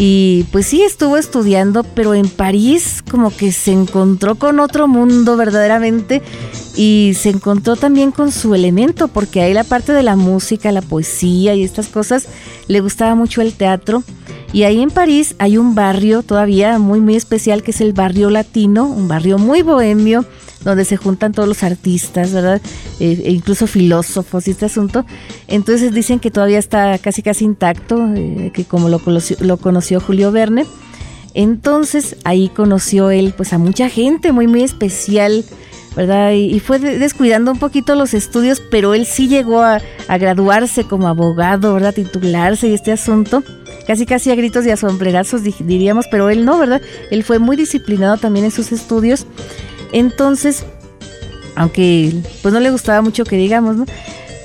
[0.00, 5.36] y pues sí, estuvo estudiando, pero en París como que se encontró con otro mundo
[5.36, 6.22] verdaderamente
[6.76, 10.82] y se encontró también con su elemento, porque ahí la parte de la música, la
[10.82, 12.28] poesía y estas cosas,
[12.68, 14.04] le gustaba mucho el teatro.
[14.52, 18.30] Y ahí en París hay un barrio todavía muy, muy especial que es el barrio
[18.30, 20.24] latino, un barrio muy bohemio,
[20.64, 22.60] donde se juntan todos los artistas, ¿verdad?
[23.00, 25.04] Eh, e incluso filósofos y este asunto.
[25.46, 30.00] Entonces dicen que todavía está casi casi intacto, eh, que como lo conoció, lo conoció
[30.00, 30.66] Julio Verne.
[31.34, 35.44] Entonces ahí conoció él pues a mucha gente muy muy especial,
[35.94, 36.32] ¿verdad?
[36.32, 41.06] Y, fue descuidando un poquito los estudios, pero él sí llegó a, a, graduarse como
[41.06, 41.94] abogado, ¿verdad?
[41.94, 43.44] Titularse y este asunto.
[43.86, 46.82] Casi casi a gritos y a sombrerazos diríamos, pero él no, ¿verdad?
[47.10, 49.26] Él fue muy disciplinado también en sus estudios
[49.92, 50.64] entonces,
[51.54, 53.86] aunque pues no le gustaba mucho que digamos, ¿no?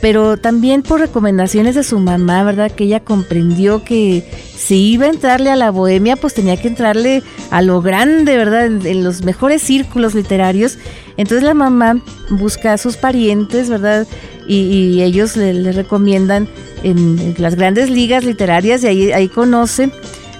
[0.01, 2.71] Pero también por recomendaciones de su mamá, ¿verdad?
[2.71, 7.23] Que ella comprendió que si iba a entrarle a la bohemia, pues tenía que entrarle
[7.51, 8.65] a lo grande, ¿verdad?
[8.65, 10.77] En, los mejores círculos literarios.
[11.15, 14.05] Entonces la mamá busca a sus parientes, ¿verdad?
[14.45, 16.49] Y, ellos le, recomiendan
[16.83, 19.89] en, las grandes ligas literarias y ahí, ahí conoce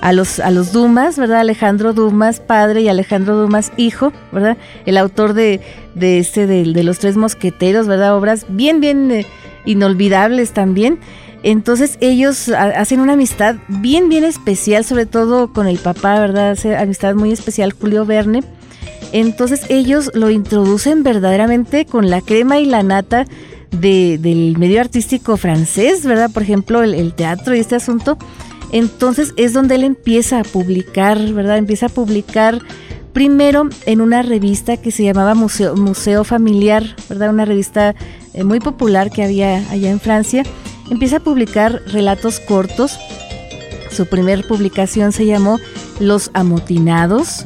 [0.04, 1.40] a los, a los Dumas, ¿verdad?
[1.40, 4.58] Alejandro Dumas, padre, y Alejandro Dumas, hijo, ¿verdad?
[4.86, 5.62] El autor de,
[5.96, 8.18] de este, de, los tres mosqueteros, ¿verdad?
[8.18, 9.26] Obras bien, bien eh,
[9.64, 11.00] inolvidables también.
[11.42, 16.52] Entonces ellos hacen una amistad bien, bien especial, sobre todo con el papá, ¿verdad?
[16.52, 18.44] Hace amistad muy especial Julio Verne.
[19.14, 23.26] Entonces ellos lo introducen verdaderamente con la crema y la nata
[23.72, 26.30] del medio artístico francés, ¿verdad?
[26.30, 28.18] Por ejemplo, el, el teatro y este asunto.
[28.74, 31.60] Entonces es donde él empieza a publicar, ¿verdad?
[31.60, 32.60] Empieza a publicar
[33.14, 37.30] primero en una revista que se llamaba Museo, Familiar, ¿verdad?
[37.30, 37.94] Una revista
[38.34, 40.42] eh, muy popular que había allá en Francia.
[40.90, 42.98] Empieza a publicar relatos cortos.
[43.92, 45.60] Su primer publicación se llamó
[46.00, 47.46] Los Amotinados.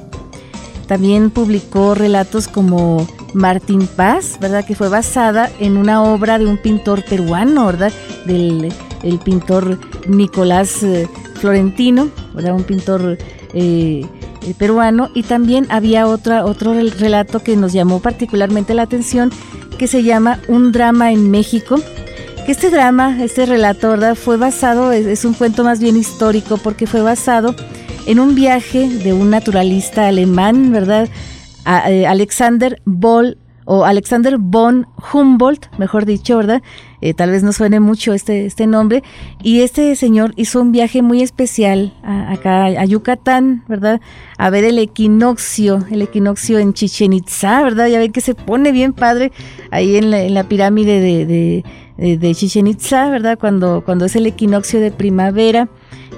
[0.87, 4.63] También publicó relatos como Martín Paz, ¿verdad?
[4.63, 7.91] Que fue basada en una obra de un pintor peruano, ¿verdad?
[8.25, 8.71] Del
[9.03, 13.17] el pintor Nicolás eh, Florentino, un pintor
[13.53, 14.05] eh,
[14.41, 19.31] eh, peruano, y también había otra, otro relato que nos llamó particularmente la atención,
[19.77, 21.75] que se llama Un drama en México.
[22.47, 24.15] Este drama, este relato, ¿verdad?
[24.15, 27.53] Fue basado, es, un cuento más bien histórico, porque fue basado
[28.05, 31.09] en un viaje de un naturalista alemán, ¿verdad?
[31.65, 33.37] Alexander Boll
[33.69, 36.63] o Alexander von Humboldt, mejor dicho, ¿verdad?
[37.01, 39.03] Eh, tal vez no suene mucho este, este nombre.
[39.43, 43.99] Y este señor hizo un viaje muy especial acá a Yucatán, ¿verdad?
[44.37, 47.87] A ver el equinoccio, el equinoccio en Chichen Itza, ¿verdad?
[47.87, 49.33] Ya ven que se pone bien padre
[49.69, 51.65] ahí en la, pirámide de,
[51.97, 53.37] de, Chichen Itza, ¿verdad?
[53.37, 55.67] Cuando, cuando es el equinoccio de primavera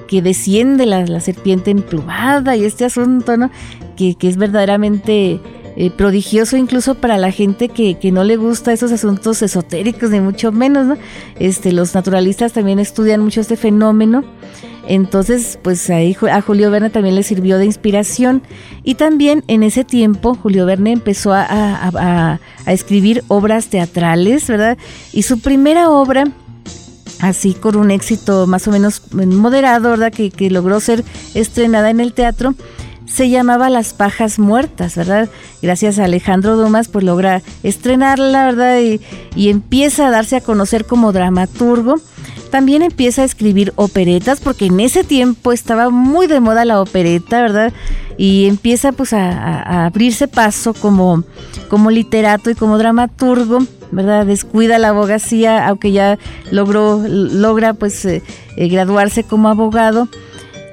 [0.08, 3.50] que desciende la, la serpiente emplumada y este asunto, ¿no?
[3.98, 5.42] Que, que es verdaderamente
[5.82, 10.52] eh, prodigioso incluso para la gente que, no le gusta esos asuntos esotéricos, ni mucho
[10.52, 10.98] menos, ¿no?
[11.40, 14.26] Este, los naturalistas también estudian mucho este fenómeno.
[14.90, 18.42] Entonces, pues ahí a Julio Verne también le sirvió de inspiración.
[18.84, 24.78] Y también en ese tiempo Julio Verne empezó a, escribir obras teatrales, ¿verdad?
[25.14, 26.26] Y su primera obra,
[27.22, 30.12] así con un éxito más o menos moderado, ¿verdad?
[30.12, 31.06] Que, que logró ser
[31.36, 32.54] estrenada en el teatro,
[33.10, 35.30] se llamaba Las Pajas Muertas, ¿verdad?
[35.62, 38.80] Gracias a Alejandro Dumas, pues logra estrenarla, ¿verdad?
[38.80, 39.02] Y,
[39.36, 41.96] y empieza a darse a conocer como dramaturgo.
[42.50, 47.42] También empieza a escribir operetas, porque en ese tiempo estaba muy de moda la opereta,
[47.42, 47.74] ¿verdad?
[48.18, 51.24] Y empieza pues a, abrirse paso como,
[51.68, 53.60] como literato y como dramaturgo.
[53.92, 54.28] ¿verdad?
[54.28, 56.20] Descuida la abogacía, aunque ya
[56.52, 58.22] logró, logra pues eh,
[58.56, 60.08] eh, graduarse como abogado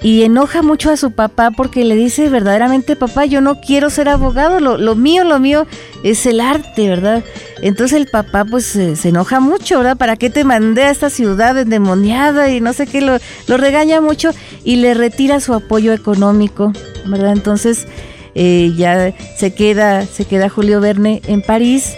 [0.02, 4.08] y enoja mucho a su papá porque le dice verdaderamente, papá, yo no quiero ser
[4.08, 5.66] abogado, lo, lo mío, lo mío
[6.02, 7.24] es el arte, ¿verdad?
[7.62, 9.96] Entonces el papá pues se enoja mucho, ¿verdad?
[9.96, 13.00] ¿Para qué te mandé a esta ciudad endemoniada y no sé qué?
[13.00, 14.30] Lo, lo regaña mucho
[14.64, 16.72] y le retira su apoyo económico,
[17.06, 17.32] ¿verdad?
[17.32, 17.86] Entonces
[18.34, 21.96] eh, ya se queda, se queda Julio Verne en París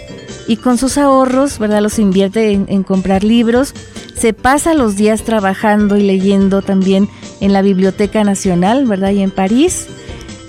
[0.49, 1.79] y con sus ahorros, ¿verdad?
[1.79, 3.75] Los invierte en, comprar libros.
[4.15, 7.07] Se pasa los días trabajando y leyendo también
[7.39, 9.11] en la Biblioteca Nacional, ¿verdad?
[9.11, 9.85] Y en París.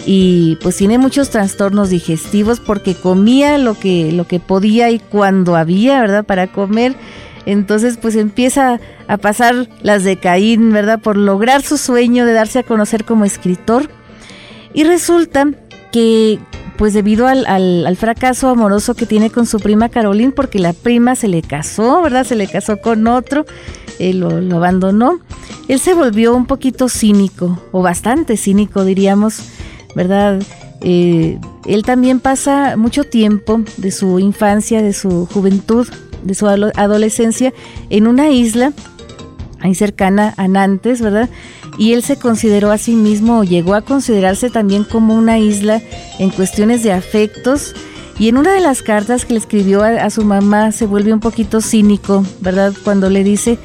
[0.07, 5.55] Y pues tiene muchos trastornos digestivos porque comía lo que, lo que podía y cuando
[5.55, 6.24] había, ¿verdad?
[6.24, 6.96] Para comer.
[7.44, 10.98] Entonces pues empieza a pasar las de Caín, ¿verdad?
[10.98, 13.90] Por lograr su sueño de darse a conocer como escritor.
[14.72, 15.51] Y resulta
[15.92, 16.38] que
[16.81, 21.14] pues debido al, al, fracaso amoroso que tiene con su prima Caroline, porque la prima
[21.14, 22.24] se le casó, ¿verdad?
[22.24, 23.45] Se le casó con otro,
[23.99, 25.20] él lo, abandonó.
[25.68, 29.43] Él se volvió un poquito cínico, o bastante cínico diríamos,
[29.95, 30.43] ¿verdad?
[30.81, 35.87] Eh, él también pasa mucho tiempo de su infancia, de su juventud,
[36.22, 37.53] de su adolescencia
[37.91, 38.72] en una isla
[39.61, 41.28] ahí cercana a Nantes, ¿verdad?
[41.81, 45.81] Y él se consideró a sí mismo o llegó a considerarse también como una isla
[46.18, 47.74] en cuestiones de afectos.
[48.18, 51.20] Y en una de las cartas que le escribió a, su mamá se vuelve un
[51.20, 52.74] poquito cínico, ¿verdad?
[52.85, 53.59] Cuando le dice,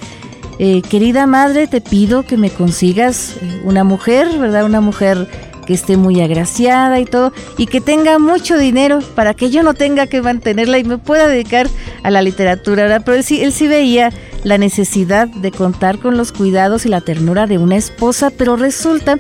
[0.59, 4.63] eh, querida madre, te pido que me consigas eh, una mujer, ¿verdad?
[4.63, 5.27] Una mujer
[5.67, 9.73] que esté muy agraciada y todo, y que tenga mucho dinero para que yo no
[9.73, 11.67] tenga que mantenerla y me pueda dedicar
[12.01, 13.01] a la literatura, ¿verdad?
[13.03, 14.13] Pero él sí, él sí veía
[14.45, 19.17] la necesidad de contar con los cuidados y la ternura de una esposa, pero resulta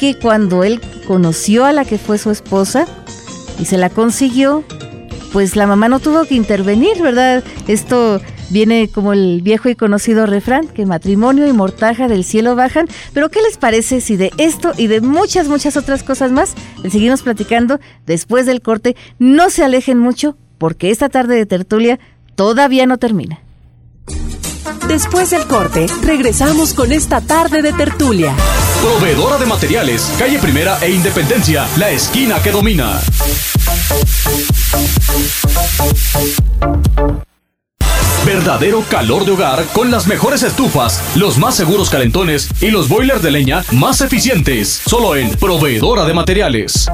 [0.00, 2.86] que cuando él conoció a la que fue su esposa
[3.60, 4.64] y se la consiguió,
[5.32, 7.44] pues la mamá no tuvo que intervenir, ¿verdad?
[7.68, 12.88] Esto viene como el viejo y conocido refrán, que matrimonio y mortaja del cielo bajan.
[13.12, 16.88] Pero ¿qué les parece si de esto y de muchas, muchas otras cosas más le
[16.88, 18.96] seguimos platicando después del corte?
[19.18, 22.00] No se alejen mucho porque esta tarde de tertulia
[22.34, 23.43] todavía no termina.
[24.94, 28.32] Después del corte, regresamos con esta tarde de tertulia.
[28.80, 33.00] Proveedora de materiales, calle Primera e Independencia, la esquina que domina.
[38.24, 43.20] Verdadero calor de hogar con las mejores estufas, los más seguros calentones y los boilers
[43.20, 44.80] de leña más eficientes.
[44.86, 46.88] Solo en Proveedora de Materiales.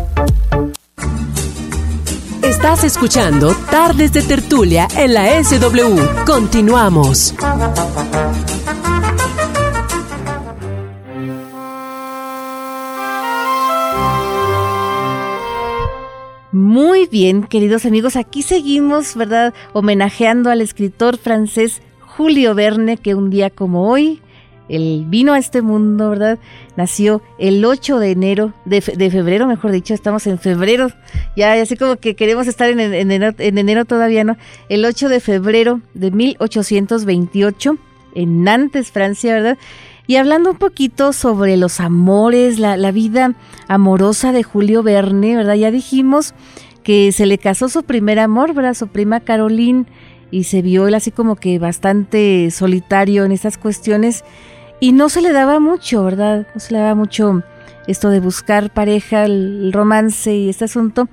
[2.42, 6.24] Estás escuchando Tardes de Tertulia en la SW.
[6.26, 7.34] Continuamos.
[16.52, 19.54] Muy bien, queridos amigos, aquí seguimos, ¿verdad?
[19.72, 24.20] Homenajeando al escritor francés Julio Verne, que un día como hoy,
[24.70, 26.38] él vino a este mundo, ¿verdad?
[26.76, 30.92] Nació el 8 de enero, de, febrero, mejor dicho, estamos en febrero,
[31.36, 34.36] ya así como que queremos estar en, en, enero, todavía, ¿no?
[34.68, 37.76] El 8 de febrero de 1828,
[38.14, 39.58] en Nantes, Francia, ¿verdad?
[40.06, 43.34] Y hablando un poquito sobre los amores, la, la vida
[43.66, 45.54] amorosa de Julio Verne, ¿verdad?
[45.54, 46.34] Ya dijimos
[46.84, 48.74] que se le casó su primer amor, ¿verdad?
[48.74, 49.86] Su prima Caroline,
[50.30, 54.24] y se vio él así como que bastante solitario en estas cuestiones
[54.80, 56.46] y no se le daba mucho, ¿verdad?
[56.54, 57.42] No se le daba mucho
[57.86, 61.08] esto de buscar pareja, el romance y este asunto.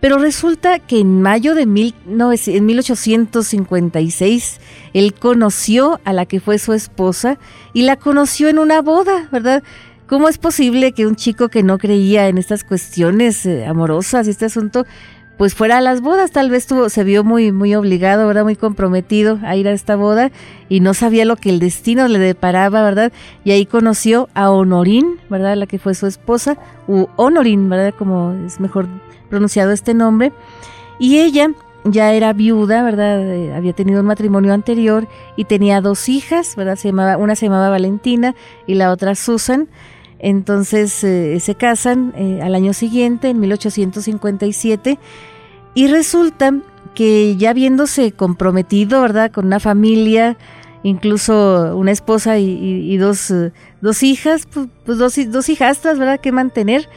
[0.00, 4.60] Pero resulta que en mayo de mil, no, en 1856
[4.92, 7.38] él conoció a la que fue su esposa
[7.72, 9.64] y la conoció en una boda, ¿verdad?
[10.06, 14.30] ¿Cómo es posible que un chico que no creía en estas cuestiones eh, amorosas y
[14.30, 14.86] este asunto
[15.38, 18.42] pues fuera a las bodas, tal vez tuvo, se vio muy, muy obligado, ¿verdad?
[18.42, 20.32] Muy comprometido a ir a esta boda
[20.68, 23.12] y no sabía lo que el destino le deparaba, ¿verdad?
[23.44, 25.56] Y ahí conoció a Honorín, ¿verdad?
[25.56, 26.58] La que fue su esposa,
[26.88, 27.94] u Honorín, ¿verdad?
[27.96, 28.88] Como es mejor
[29.30, 30.32] pronunciado este nombre.
[30.98, 31.50] Y ella
[31.84, 33.20] ya era viuda, ¿verdad?
[33.22, 36.74] Eh, había tenido un matrimonio anterior y tenía dos hijas, ¿verdad?
[36.74, 38.34] Se llamaba, una se llamaba Valentina
[38.66, 39.68] y la otra Susan.
[40.18, 44.98] Entonces eh, se casan eh, al año siguiente, en 1857,
[45.74, 46.54] y resulta
[46.94, 50.36] que ya viéndose comprometido, ¿verdad?, con una familia,
[50.82, 56.32] incluso una esposa y, dos, eh, dos, hijas, pues, pues dos, dos, hijastras, ¿verdad?, que
[56.32, 56.88] mantener,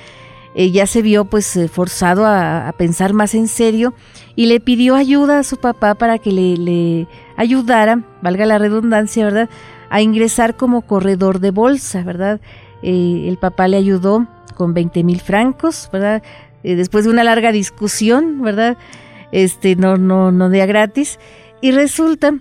[0.54, 3.94] ya se vio pues forzado a, pensar más en serio
[4.36, 7.08] y le pidió ayuda a su papá para que le,
[7.38, 9.50] ayudara, valga la redundancia, ¿verdad?,
[9.90, 12.42] a ingresar como corredor de bolsa, ¿verdad?
[12.84, 16.22] Eh, el papá le ayudó con 20 mil francos, ¿verdad?
[16.64, 18.78] después de una larga discusión, ¿verdad?
[19.32, 21.20] Este, no, no, no de gratis.
[21.60, 22.34] Y resulta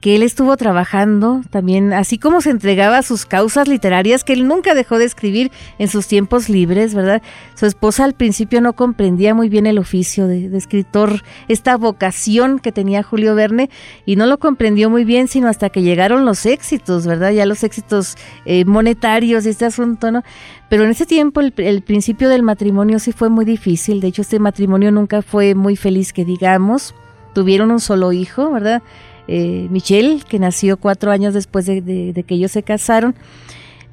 [0.00, 4.46] que él estuvo trabajando también, así como se entregaba a sus causas literarias que él
[4.46, 7.20] nunca dejó de escribir en sus tiempos libres, ¿verdad?
[7.54, 12.70] Su esposa al principio no comprendía muy bien el oficio de, escritor, esta vocación que
[12.70, 13.70] tenía Julio Verne,
[14.06, 17.32] y no lo comprendió muy bien, sino hasta que llegaron los éxitos, ¿verdad?
[17.32, 20.22] Ya los éxitos eh, monetarios y este asunto, ¿no?
[20.68, 24.38] Pero en ese tiempo el principio del matrimonio sí fue muy difícil, de hecho este
[24.38, 26.94] matrimonio nunca fue muy feliz, que digamos,
[27.32, 28.82] tuvieron un solo hijo, ¿verdad?
[29.28, 33.14] Eh, Michelle, que nació cuatro años después de, que ellos se casaron.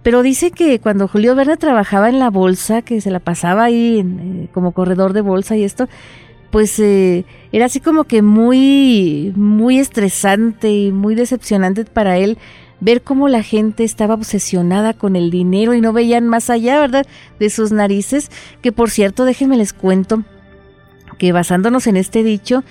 [0.01, 3.99] Pero dice que cuando Julio Verne trabajaba en la bolsa, que se la pasaba ahí
[3.99, 5.87] eh, como corredor de bolsa y esto,
[6.51, 12.37] pues eh, era así como que muy, muy estresante y muy decepcionante para él
[12.79, 17.05] ver cómo la gente estaba obsesionada con el dinero y no veían más allá, ¿verdad?,
[17.39, 18.29] de sus narices,
[18.61, 20.23] que por cierto, déjenme les cuento
[21.17, 22.63] que basándonos en este dicho,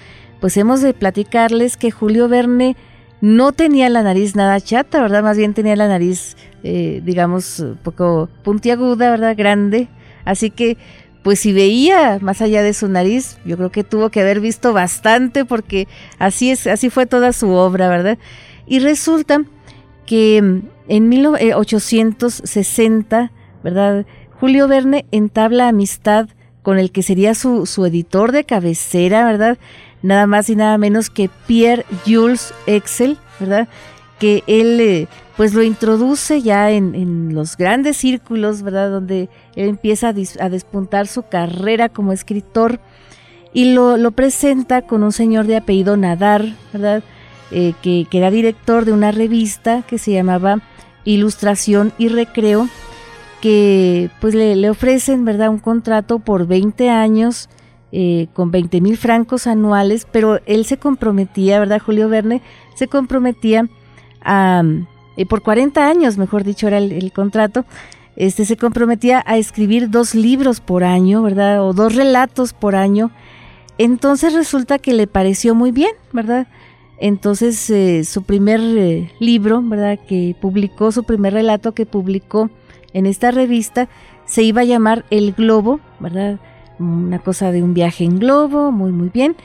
[0.45, 2.76] pues hemos de platicarles que Julio Verne
[3.22, 5.22] no tenía la nariz nada chata, ¿verdad?
[5.22, 9.34] Más bien tenía la nariz, eh, digamos, un poco puntiaguda, ¿verdad?
[9.38, 9.88] Grande.
[10.26, 10.76] Así que,
[11.22, 14.74] pues si veía más allá de su nariz, yo creo que tuvo que haber visto
[14.74, 15.88] bastante porque
[16.18, 18.18] así es, así fue toda su obra, ¿verdad?
[18.66, 19.45] Y resulta
[20.05, 23.32] que en 1860,
[23.62, 24.05] ¿verdad?
[24.38, 26.28] Julio Verne entabla amistad
[26.61, 29.57] con el que sería su, su editor de cabecera, ¿verdad?
[30.05, 33.69] Nada más y nada menos que Pierre Jules Excel, ¿verdad?
[34.19, 38.91] Que él eh, pues lo introduce ya en, los grandes círculos, ¿verdad?
[38.91, 42.81] Donde él empieza a, despuntar su carrera como escritor
[43.55, 47.03] y lo, presenta con un señor de apellido Nadar, ¿verdad?
[47.51, 50.61] Eh, que, era director de una revista que se llamaba
[51.07, 52.69] Ilustración y Recreo,
[53.41, 55.49] que pues le, le ofrecen, ¿verdad?
[55.49, 57.49] Un contrato por 20 años
[57.97, 61.78] eh, con 20 mil francos anuales, pero él se comprometía, ¿verdad?
[61.80, 62.42] Julio Verne
[62.74, 63.68] se comprometía
[64.20, 64.64] a,
[65.16, 67.64] eh, por 40 años, mejor dicho, era el, contrato,
[68.16, 71.62] este, se comprometía a escribir dos libros por año, ¿verdad?
[71.62, 73.12] O dos relatos por año.
[73.78, 76.49] Entonces resulta que le pareció muy bien, ¿verdad?
[76.99, 78.59] Entonces eh, su primer
[79.20, 80.01] libro, ¿verdad?
[80.09, 82.51] Que publicó, su primer relato que publicó
[82.92, 83.88] en esta revista,
[84.26, 86.40] se iba a llamar El Globo, ¿verdad?
[86.79, 89.37] Una cosa de un viaje en globo, muy muy bien,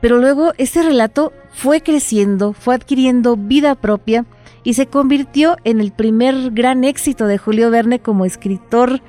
[0.00, 4.24] pero luego este relato fue creciendo, fue adquiriendo vida propia
[4.64, 9.00] y se convirtió en el primer gran éxito de Julio Verne como escritor,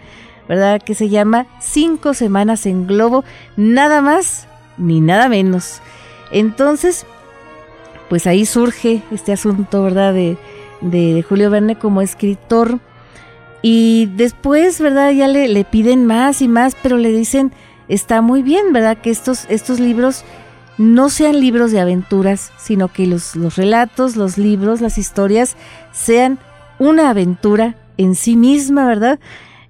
[0.47, 0.81] ¿verdad?
[0.81, 3.23] Que se llama Cinco Semanas en Globo,
[3.55, 4.47] nada más
[4.77, 5.81] ni nada menos.
[6.31, 7.05] Entonces,
[8.09, 10.13] pues ahí surge este asunto, ¿verdad?
[10.13, 10.37] De,
[10.81, 12.79] de, Julio Verne como escritor.
[13.67, 15.11] Y después, ¿verdad?
[15.11, 17.51] Ya le, le, piden más y más, pero le dicen,
[17.87, 18.95] está muy bien, ¿verdad?
[18.95, 20.23] Que estos, estos libros
[20.77, 25.57] no sean libros de aventuras, sino que los, los relatos, los libros, las historias
[25.91, 26.37] sean
[26.77, 29.19] una aventura en sí misma, ¿verdad?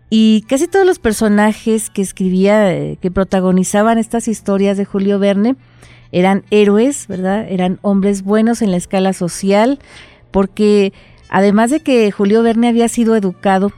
[0.10, 5.56] Y casi todos los personajes que escribía, eh, que protagonizaban estas historias de Julio Verne,
[6.12, 7.46] eran héroes, ¿verdad?
[7.50, 9.80] Eran hombres buenos en la escala social,
[10.32, 10.91] porque
[11.30, 13.72] además de que Julio Verne había sido educado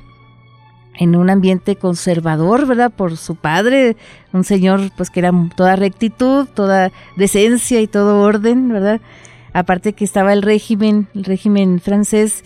[0.97, 2.91] en un ambiente conservador, ¿verdad?
[2.91, 3.95] Por su padre,
[4.33, 8.99] un señor pues que era toda rectitud, toda decencia y todo orden, ¿verdad?
[9.53, 12.43] Aparte que estaba el régimen, el régimen francés,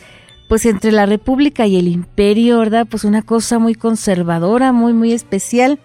[0.48, 2.86] pues entre la República y el Imperio, ¿verdad?
[2.90, 5.80] Pues una cosa muy conservadora, muy, muy especial.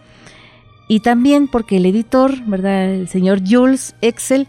[0.89, 2.95] Y también porque el editor, ¿verdad?
[2.95, 4.47] El señor Jules Excel,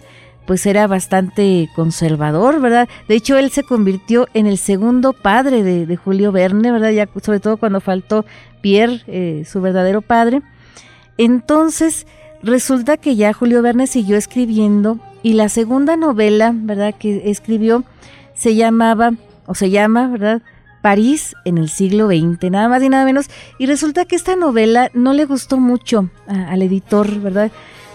[0.48, 2.88] pues era bastante conservador, ¿verdad?
[3.10, 6.91] De hecho, él se convirtió en el segundo padre de, Julio Verne, ¿verdad?
[6.91, 8.26] Ya sobre todo cuando faltó
[8.62, 10.41] Pierre, eh, su verdadero padre.
[11.18, 12.08] Entonces,
[12.41, 16.95] resulta que ya Julio Verne siguió escribiendo y la segunda novela, ¿verdad?
[16.98, 17.84] Que escribió
[18.34, 19.14] se llamaba,
[19.48, 20.41] o se llama, ¿verdad?
[20.82, 23.28] París en el siglo XX, nada más y nada menos.
[23.60, 27.52] Y resulta que esta novela no le gustó mucho al editor, ¿verdad?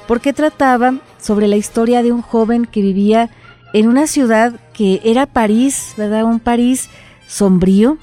[0.06, 3.30] Porque trataba sobre la historia de un joven que vivía
[3.72, 6.24] en una ciudad que era París, ¿verdad?
[6.24, 6.90] Un París
[7.26, 7.98] sombrío,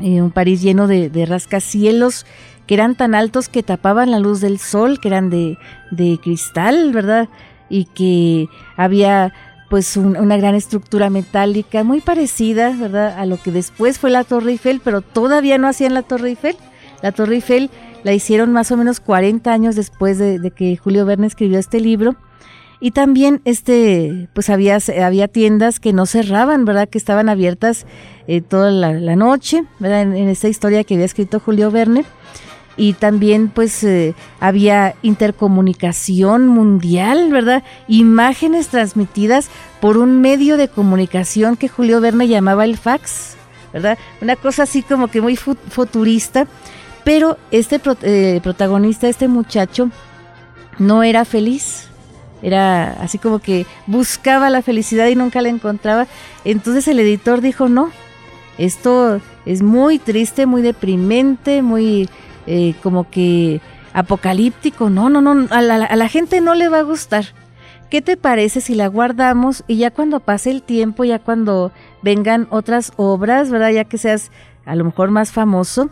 [0.00, 2.24] eh, un París lleno de, rascacielos
[2.66, 5.58] que eran tan altos que tapaban la luz del sol, que eran de,
[6.22, 7.28] cristal, ¿verdad?
[7.68, 9.32] Y que había
[9.68, 13.18] pues una gran estructura metálica muy parecida, ¿verdad?
[13.18, 16.56] A lo que después fue la Torre Eiffel, pero todavía no hacían la Torre Eiffel.
[17.00, 17.70] La Torre Eiffel
[18.04, 22.16] la hicieron más o menos 40 años después de, que Julio Verne escribió este libro.
[22.80, 26.88] Y también este, pues había, había tiendas que no cerraban, ¿verdad?
[26.88, 27.86] Que estaban abiertas
[28.26, 30.02] eh, toda la, noche, ¿verdad?
[30.02, 32.04] En, esta historia que había escrito Julio Verne.
[32.76, 37.62] Y también pues eh, había intercomunicación mundial, ¿verdad?
[37.86, 39.48] Imágenes transmitidas
[39.80, 43.36] por un medio de comunicación que Julio Verne llamaba el fax,
[43.72, 43.98] ¿verdad?
[44.22, 46.48] Una cosa así como que muy futurista
[47.04, 49.90] pero este eh, protagonista, este muchacho,
[50.78, 51.88] no era feliz.
[52.42, 56.06] Era así como que buscaba la felicidad y nunca la encontraba.
[56.44, 57.90] Entonces el editor dijo, no,
[58.58, 62.08] esto es muy triste, muy deprimente, muy
[62.46, 63.60] eh, como que
[63.92, 64.90] apocalíptico.
[64.90, 67.26] No, no, no, a la, a la gente no le va a gustar.
[67.90, 71.72] ¿Qué te parece si la guardamos y ya cuando pase el tiempo, ya cuando
[72.02, 73.70] vengan otras obras, ¿verdad?
[73.70, 74.30] Ya que seas
[74.64, 75.90] a lo mejor más famoso,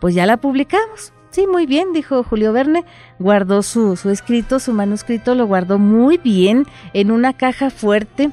[0.00, 1.12] pues ya la publicamos.
[1.30, 2.84] Sí, muy bien, dijo Julio Verne.
[3.18, 8.30] Guardó su, su escrito, su manuscrito, lo guardó muy bien en una caja fuerte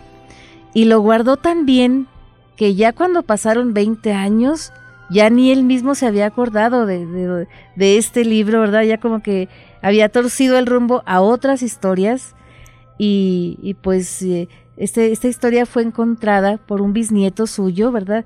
[0.74, 2.07] y lo guardó tan bien
[2.55, 4.74] que ya cuando pasaron 20 años,
[5.09, 7.05] ya ni él mismo se había acordado de,
[7.76, 8.82] de, este libro, ¿verdad?
[8.82, 9.47] Ya como que
[9.82, 12.36] había torcido el rumbo a otras historias
[12.97, 18.26] y, pues eh, este, esta historia fue encontrada por un bisnieto suyo, ¿verdad?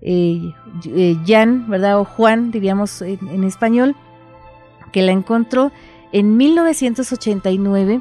[0.00, 0.54] Eh,
[0.86, 2.00] eh Jan, ¿verdad?
[2.00, 3.96] O Juan, diríamos en, español,
[4.92, 5.72] que la encontró
[6.12, 8.00] en 1989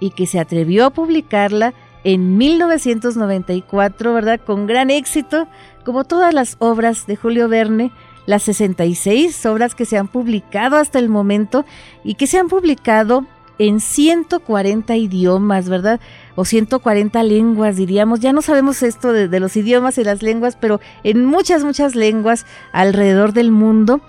[0.00, 1.74] y que se atrevió a publicarla
[2.04, 4.40] en 1994, ¿verdad?
[4.44, 5.48] Con gran éxito,
[5.84, 7.92] como todas las obras de Julio Verne,
[8.26, 11.64] las 66 obras que se han publicado hasta el momento
[12.04, 13.26] y que se han publicado
[13.58, 16.00] en 140 idiomas, ¿verdad?
[16.36, 18.20] O 140 lenguas, diríamos.
[18.20, 22.46] Ya no sabemos esto de, los idiomas y las lenguas, pero en muchas, muchas lenguas
[22.72, 24.00] alrededor del mundo.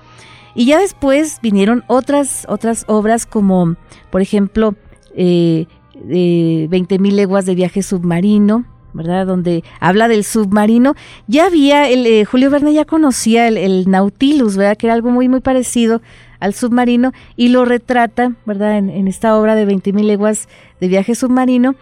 [0.55, 3.75] Y ya después vinieron otras, otras obras como,
[4.09, 4.75] por ejemplo,
[5.15, 5.67] eh,
[6.09, 8.65] eh, 20.000 leguas de viaje submarino,
[8.95, 9.27] ¿verdad?
[9.27, 10.95] Donde habla del submarino.
[11.27, 14.77] Ya había, el, eh, Julio Verne ya conocía el, Nautilus, ¿verdad?
[14.77, 16.01] Que era algo muy, muy parecido
[16.39, 18.77] al submarino y lo retrata, ¿verdad?
[18.77, 20.47] En, esta obra de 20.000 leguas
[20.79, 21.75] de viaje submarino.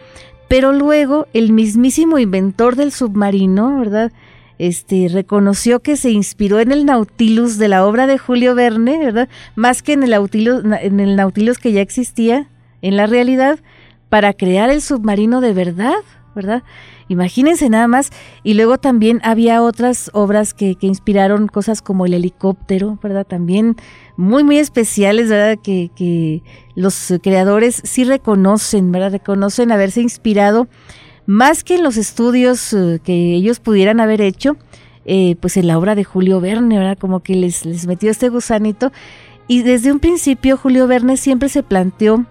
[0.47, 4.11] Pero luego el mismísimo inventor del submarino, ¿verdad?
[4.59, 9.29] Este, reconoció que se inspiró en el Nautilus de la obra de Julio Verne, ¿verdad?
[9.55, 12.47] Más que en el Nautilus, en el Nautilus que ya existía
[12.81, 13.59] en la realidad,
[14.09, 15.95] para crear el submarino de verdad,
[16.35, 16.61] ¿verdad?
[17.13, 18.11] Imagínense nada más.
[18.43, 23.25] Y luego también había otras obras que, que, inspiraron cosas como el helicóptero, ¿verdad?
[23.25, 23.75] También
[24.17, 25.57] muy, muy especiales, ¿verdad?
[25.63, 26.43] Que, que
[26.75, 29.11] los creadores sí reconocen, ¿verdad?
[29.11, 30.67] Reconocen haberse inspirado
[31.25, 34.57] más que en los estudios eh, que ellos pudieran haber hecho,
[35.05, 36.97] eh, pues en la obra de Julio Verne, ¿verdad?
[36.97, 38.91] Como que les, les metió este gusanito.
[39.47, 42.25] Y desde un principio Julio Verne siempre se planteó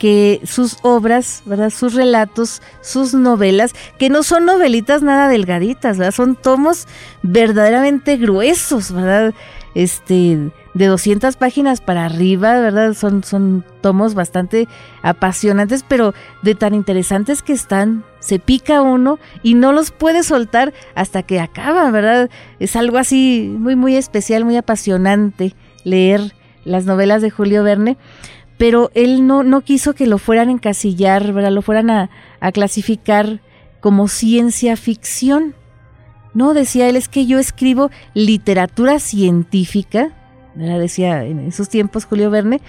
[0.00, 1.68] que sus obras, ¿verdad?
[1.68, 6.14] Sus relatos, sus novelas, que no son novelitas nada delgaditas, ¿verdad?
[6.14, 6.88] Son tomos
[7.22, 9.34] verdaderamente gruesos, ¿verdad?
[9.74, 12.94] Este, de 200 páginas para arriba, ¿verdad?
[12.94, 14.68] Son, son tomos bastante
[15.02, 20.72] apasionantes, pero de tan interesantes que están, se pica uno y no los puede soltar
[20.94, 22.30] hasta que acaba, ¿verdad?
[22.58, 26.32] Es algo así muy, muy especial, muy apasionante leer
[26.64, 27.98] las novelas de Julio Verne
[28.60, 31.50] pero él no, no quiso que lo fueran a encasillar, ¿verdad?
[31.50, 32.10] lo fueran a,
[32.52, 33.40] clasificar
[33.80, 35.54] como ciencia ficción.
[36.34, 40.12] No, decía él, es que yo escribo literatura científica,
[40.54, 42.60] decía en esos tiempos Julio Verne,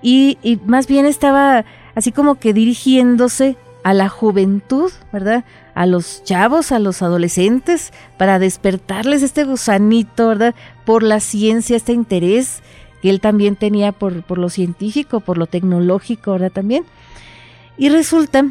[0.00, 5.44] y, y, más bien estaba así como que dirigiéndose a la juventud, ¿verdad?
[5.74, 10.54] A los chavos, a los adolescentes, para despertarles este gusanito, ¿verdad?
[10.86, 12.62] Por la ciencia, este interés
[13.04, 16.50] que él también tenía por, por lo científico, por lo tecnológico, ¿verdad?
[16.50, 16.86] También.
[17.76, 18.46] Y resulta,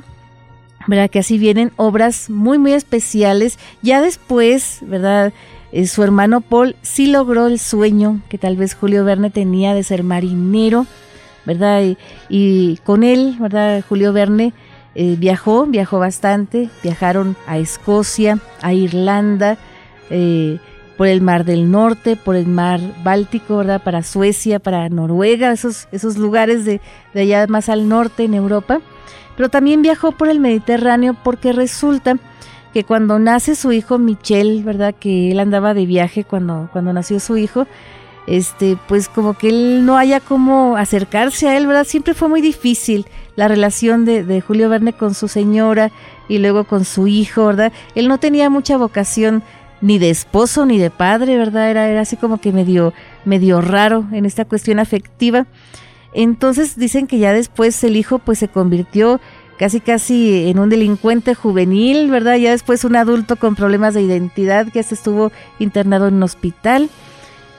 [0.85, 1.09] ¿verdad?
[1.09, 3.57] Que así vienen obras muy, muy especiales.
[3.81, 5.33] Ya después, ¿verdad?
[5.71, 9.81] Eh, su hermano Paul sí logró el sueño que tal vez Julio Verne tenía de
[9.81, 10.85] ser marinero,
[11.47, 11.81] ¿verdad?
[12.29, 13.83] Y, con él, ¿verdad?
[13.89, 14.53] Julio Verne
[14.93, 19.57] eh, viajó, viajó bastante, viajaron a Escocia, a Irlanda,
[20.11, 20.59] eh,
[20.97, 23.81] por el Mar del Norte, por el Mar Báltico, ¿verdad?
[23.81, 26.81] Para Suecia, para Noruega, esos, esos lugares de,
[27.13, 28.79] de allá más al norte en Europa.
[29.35, 32.17] Pero también viajó por el Mediterráneo porque resulta
[32.73, 34.95] que cuando nace su hijo Michel, ¿verdad?
[34.99, 37.67] Que él andaba de viaje cuando, cuando nació su hijo,
[38.25, 41.83] este, pues como que él no haya cómo acercarse a él, ¿verdad?
[41.83, 45.91] Siempre fue muy difícil la relación de, de, Julio Verne con su señora
[46.27, 47.73] y luego con su hijo, ¿verdad?
[47.95, 49.43] Él no tenía mucha vocación
[49.83, 51.69] ni de esposo ni de padre, ¿verdad?
[51.69, 52.93] Era, era así como que medio
[53.25, 55.45] medio raro en esta cuestión afectiva.
[56.13, 59.19] Entonces dicen que ya después el hijo pues se convirtió
[59.57, 62.37] casi casi en un delincuente juvenil, ¿verdad?
[62.37, 66.89] Ya después un adulto con problemas de identidad que se estuvo internado en un hospital.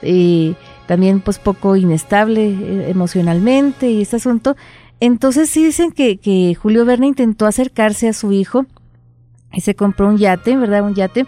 [0.01, 0.55] Eh,
[0.87, 4.55] también pues poco inestable eh, emocionalmente y este asunto.
[4.99, 8.65] Entonces sí dicen que, que Julio Verne intentó acercarse a su hijo
[9.53, 10.83] y se compró un yate, ¿verdad?
[10.83, 11.27] Un yate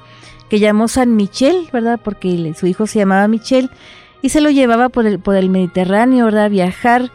[0.50, 2.00] que llamó San Michel, ¿verdad?
[2.04, 3.70] Porque su hijo se llamaba Michel
[4.22, 6.50] y se lo llevaba por el, por el Mediterráneo, ¿verdad?
[6.50, 7.12] Viajar.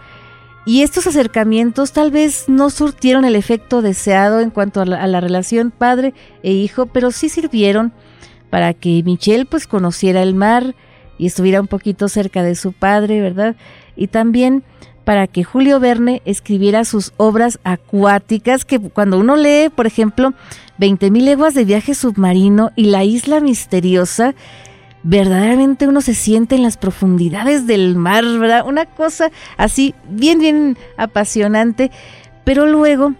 [0.64, 5.72] Y estos acercamientos tal vez no surtieron el efecto deseado en cuanto a la, relación
[5.72, 7.92] padre e hijo, pero sí sirvieron
[8.48, 10.76] para que Michel pues conociera el mar
[11.18, 13.56] y estuviera un poquito cerca de su padre, ¿verdad?
[13.96, 14.62] Y también
[15.04, 20.32] para que Julio Verne escribiera sus obras acuáticas, que cuando uno lee, por ejemplo,
[20.78, 24.34] 20.000 leguas de viaje submarino y La isla misteriosa,
[25.02, 28.66] verdaderamente uno se siente en las profundidades del mar, ¿verdad?
[28.66, 31.90] Una cosa así bien, bien apasionante.
[32.44, 33.14] Pero luego,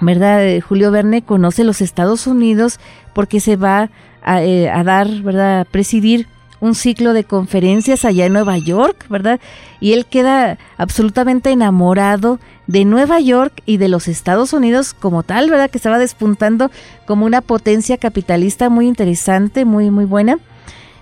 [0.00, 0.44] ¿verdad?
[0.46, 2.80] Eh, Julio Verne conoce los Estados Unidos
[3.14, 3.90] porque se va
[4.22, 5.60] a, eh, a dar, ¿verdad?
[5.60, 6.26] A presidir
[6.60, 9.40] un ciclo de conferencias allá en Nueva York, ¿verdad?
[9.80, 15.50] Y él queda absolutamente enamorado de Nueva York y de los Estados Unidos como tal,
[15.50, 15.70] ¿verdad?
[15.70, 16.70] Que estaba despuntando
[17.06, 20.38] como una potencia capitalista muy interesante, muy, muy buena.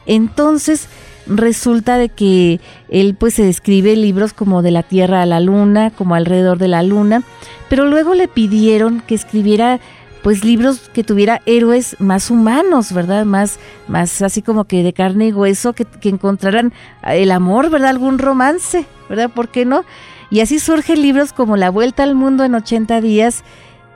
[0.07, 0.89] Entonces,
[1.27, 5.91] resulta de que él pues se escribe libros como de la Tierra a la Luna,
[5.91, 7.23] como alrededor de la Luna,
[7.69, 9.81] pero luego le pidieron que escribiera
[10.25, 13.27] pues libros que tuviera héroes más humanos, ¿verdad?
[13.27, 13.59] Más,
[13.89, 16.73] más así como que de carne y hueso, que, encontraran
[17.03, 17.91] el amor, ¿verdad?
[17.91, 19.29] Algún romance, ¿verdad?
[19.29, 19.85] ¿Por qué no?
[20.31, 23.45] Y así surgen libros como La Vuelta al Mundo en 80 días,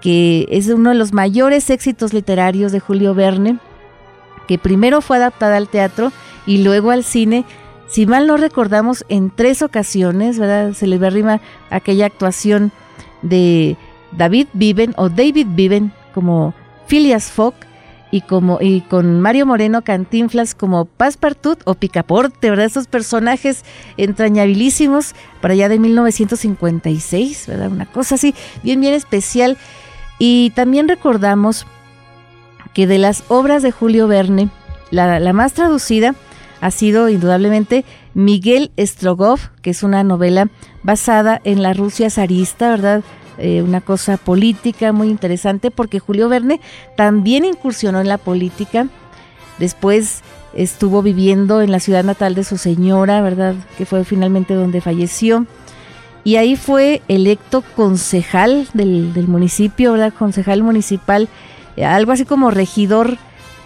[0.02, 3.56] que es uno de los mayores éxitos literarios de Julio Verne,
[4.46, 6.12] que primero fue adaptada al teatro
[6.44, 7.46] y luego al cine.
[7.88, 10.74] Si mal no recordamos, en tres ocasiones, ¿verdad?
[10.74, 12.70] Se le rima aquella actuación
[13.22, 13.78] de
[14.12, 16.52] David Viven o David Viven como
[16.88, 17.54] Phileas Fogg
[18.10, 22.66] y como y con Mario Moreno Cantinflas como Passepartout o Picaporte, ¿verdad?
[22.66, 23.64] Esos personajes
[23.96, 27.70] entrañabilísimos para allá de 1956, ¿verdad?
[27.70, 29.58] Una cosa así bien bien especial
[30.18, 31.68] y también recordamos
[32.74, 34.48] que de las obras de Julio Verne,
[34.90, 36.16] la, la más traducida
[36.60, 40.48] ha sido indudablemente Miguel Strogoff, que es una novela
[40.82, 43.04] basada en la Rusia zarista, ¿verdad?
[43.38, 46.60] Eh, una cosa política muy interesante porque Julio Verne
[46.96, 48.88] también incursionó en la política.
[49.58, 50.22] Después
[50.54, 53.54] estuvo viviendo en la ciudad natal de su señora, ¿verdad?
[53.76, 55.46] Que fue finalmente donde falleció.
[56.24, 60.12] Y ahí fue electo concejal del, municipio, ¿verdad?
[60.12, 61.28] Concejal municipal,
[61.76, 63.18] eh, algo así como regidor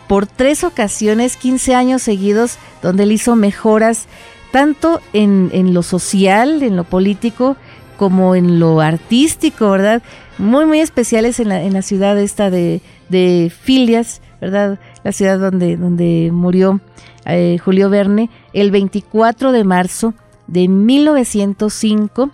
[0.06, 4.06] por tres ocasiones, 15 años seguidos, donde él hizo mejoras
[4.50, 7.56] tanto en, en lo social, en lo político,
[8.02, 10.02] como en lo artístico, ¿verdad?
[10.36, 14.80] Muy, muy especiales en la, en la ciudad esta de, de Filias, ¿verdad?
[15.04, 16.80] La ciudad donde, donde murió
[17.26, 20.14] eh, Julio Verne el 24 de marzo
[20.48, 22.30] de 1905.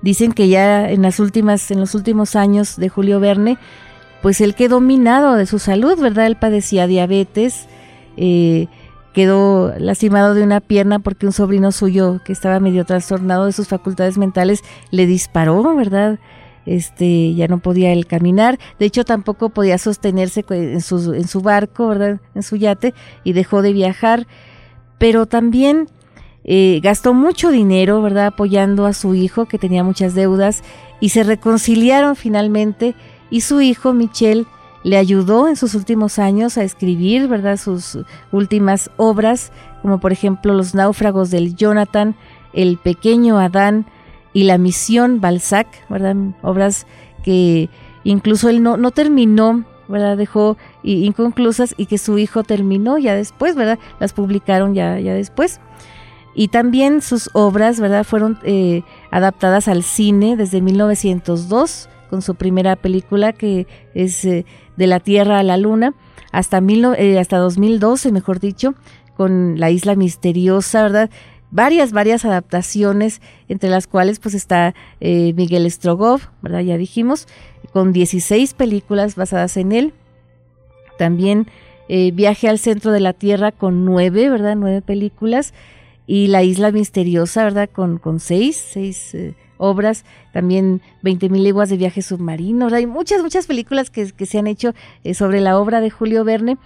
[0.00, 3.58] Dicen que ya en las últimas, en los últimos años de Julio Verne,
[4.22, 6.24] pues él quedó minado de su salud, ¿verdad?
[6.24, 7.66] Él padecía diabetes,
[8.16, 8.68] eh,
[9.12, 13.68] quedó lastimado de una pierna porque un sobrino suyo que estaba medio trastornado de sus
[13.68, 16.18] facultades mentales le disparó, ¿verdad?
[16.66, 22.20] Este, ya no podía él caminar, de hecho tampoco podía sostenerse en su, barco, ¿verdad?
[22.34, 22.94] En su yate
[23.24, 24.26] y dejó de viajar,
[24.98, 25.88] pero también
[26.44, 28.26] eh, gastó mucho dinero, ¿verdad?
[28.26, 30.62] Apoyando a su hijo que tenía muchas deudas
[31.00, 32.94] y se reconciliaron finalmente
[33.30, 34.46] y su hijo Michel
[34.82, 37.56] le ayudó en sus últimos años a escribir, ¿verdad?
[37.56, 37.98] Sus
[38.32, 39.52] últimas obras,
[39.82, 42.14] como por ejemplo Los náufragos del Jonathan,
[42.52, 43.86] El pequeño Adán
[44.32, 46.16] y La misión Balzac, ¿verdad?
[46.42, 46.86] Obras
[47.22, 47.68] que
[48.04, 50.16] incluso él no, terminó, ¿verdad?
[50.16, 53.78] Dejó inconclusas y que su hijo terminó ya después, ¿verdad?
[53.98, 55.60] Las publicaron ya, ya después.
[56.34, 58.04] Y también sus obras, ¿verdad?
[58.04, 64.44] Fueron eh, adaptadas al cine desde 1902 con su primera película que es eh,
[64.76, 65.94] De la Tierra a la Luna,
[66.32, 68.74] hasta, mil, eh, hasta 2012, mejor dicho,
[69.16, 71.10] con La Isla Misteriosa, ¿verdad?
[71.52, 76.60] Varias, varias adaptaciones, entre las cuales pues está eh, Miguel Strogoff, ¿verdad?
[76.60, 77.28] Ya dijimos,
[77.72, 79.94] con 16 películas basadas en él.
[80.98, 81.46] También
[82.12, 84.54] Viaje al Centro de la Tierra con nueve, ¿verdad?
[84.54, 85.54] Nueve películas.
[86.06, 87.68] Y La Isla Misteriosa, ¿verdad?
[87.68, 89.16] Con, con seis, seis
[89.60, 92.68] obras, también 20 mil leguas de viaje submarino.
[92.72, 94.72] Hay muchas, muchas películas que, se han hecho
[95.04, 96.58] eh, sobre la obra de Julio Verne.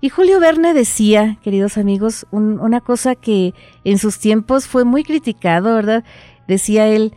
[0.00, 5.74] Y Julio Verne decía, queridos amigos, una cosa que en sus tiempos fue muy criticado,
[5.74, 6.04] ¿verdad?
[6.48, 7.14] Decía él,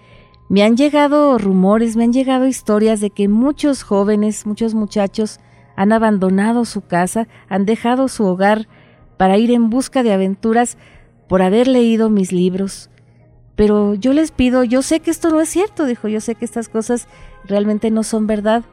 [0.50, 5.40] me han llegado rumores, me han llegado historias de que muchos jóvenes, muchos muchachos
[5.76, 8.68] han abandonado su casa, han dejado su hogar
[9.18, 10.78] para ir en busca de aventuras
[11.28, 12.92] por haber leído mis libros.
[13.56, 16.46] Pero yo les pido, yo sé que esto no es cierto, dijo, yo sé que
[16.46, 17.08] estas cosas
[17.46, 18.64] realmente no son verdad,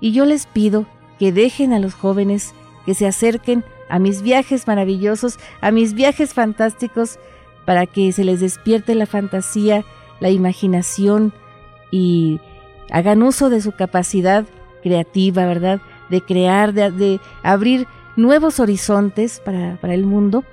[0.00, 0.86] y yo les pido
[1.18, 2.54] que dejen a los jóvenes
[2.84, 7.18] que se acerquen a mis viajes maravillosos, a mis viajes fantásticos,
[7.64, 9.84] para que se les despierte la fantasía,
[10.20, 11.34] la imaginación
[11.90, 12.40] y
[12.90, 14.46] hagan uso de su capacidad
[14.82, 15.80] creativa, ¿verdad?
[16.08, 20.44] De crear, de, abrir nuevos horizontes para, para el mundo.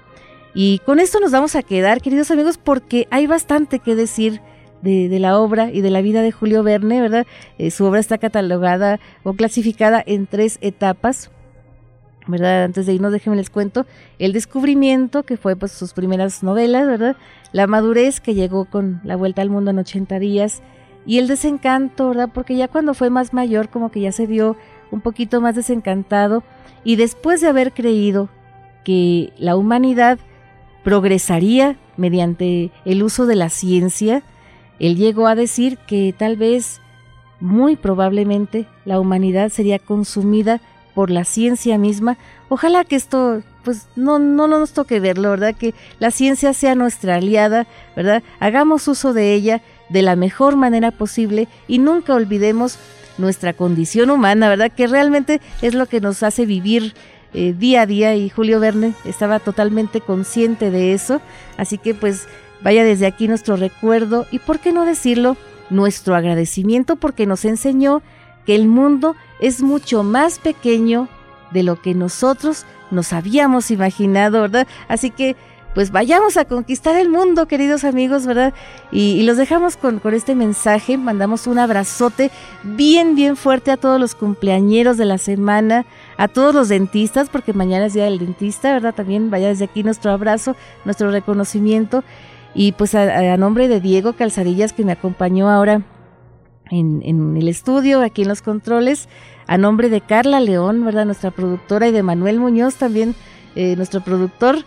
[0.58, 4.40] Y con esto nos vamos a quedar, queridos amigos, porque hay bastante que decir
[4.82, 7.28] de, la obra y de la vida de Julio Verne, ¿verdad?
[7.58, 11.30] Eh, su obra está catalogada o clasificada en tres etapas.
[12.26, 12.64] ¿verdad?
[12.64, 13.86] Antes de irnos, déjenme les cuento
[14.18, 17.18] el descubrimiento, que fue pues sus primeras novelas, ¿verdad?
[17.52, 20.64] La madurez, que llegó con La Vuelta al Mundo en 80 días,
[21.06, 22.30] y el desencanto, ¿verdad?
[22.34, 24.56] Porque ya cuando fue más mayor, como que ya se vio
[24.90, 26.44] un poquito más desencantado,
[26.86, 28.30] y después de haber creído
[28.86, 30.18] que la humanidad
[30.86, 34.22] progresaría mediante el uso de la ciencia,
[34.80, 36.80] él llegó a decir que tal vez,
[37.40, 40.62] muy probablemente, la humanidad sería consumida
[40.94, 42.18] por la ciencia misma.
[42.50, 45.56] Ojalá que esto pues no, no, nos toque verlo, ¿verdad?
[45.56, 47.66] Que la ciencia sea nuestra aliada,
[47.96, 48.22] ¿verdad?
[48.40, 52.78] Hagamos uso de ella de la mejor manera posible y nunca olvidemos
[53.18, 54.72] nuestra condición humana, ¿verdad?
[54.72, 56.94] Que realmente es lo que nos hace vivir
[57.36, 61.20] eh, día a día y Julio Verne estaba totalmente consciente de eso,
[61.58, 62.28] así que pues
[62.62, 65.36] vaya desde aquí nuestro recuerdo y, ¿por qué no decirlo?
[65.70, 68.02] Nuestro agradecimiento porque nos enseñó
[68.46, 71.10] que el mundo es mucho más pequeño
[71.52, 74.68] de lo que nosotros nos habíamos imaginado, ¿verdad?
[74.88, 75.36] Así que
[75.76, 78.54] pues vayamos a conquistar el mundo, queridos amigos, ¿verdad?
[78.94, 82.32] Y, los dejamos con, con, este mensaje, mandamos un abrazote
[82.64, 85.86] bien, bien fuerte a todos los cumpleañeros de la semana,
[86.18, 88.96] a todos los dentistas, porque mañana es Día del Dentista, ¿verdad?
[88.96, 90.56] También vaya desde aquí nuestro abrazo,
[90.86, 92.04] nuestro reconocimiento.
[92.54, 95.82] Y pues a, nombre de Diego Calzadillas, que me acompañó ahora
[96.72, 99.10] en, el estudio, aquí en los controles,
[99.48, 101.06] a nombre de Carla León, ¿verdad?
[101.06, 103.14] Nuestra productora, y de Manuel Muñoz, también
[103.56, 104.60] eh, nuestro productor,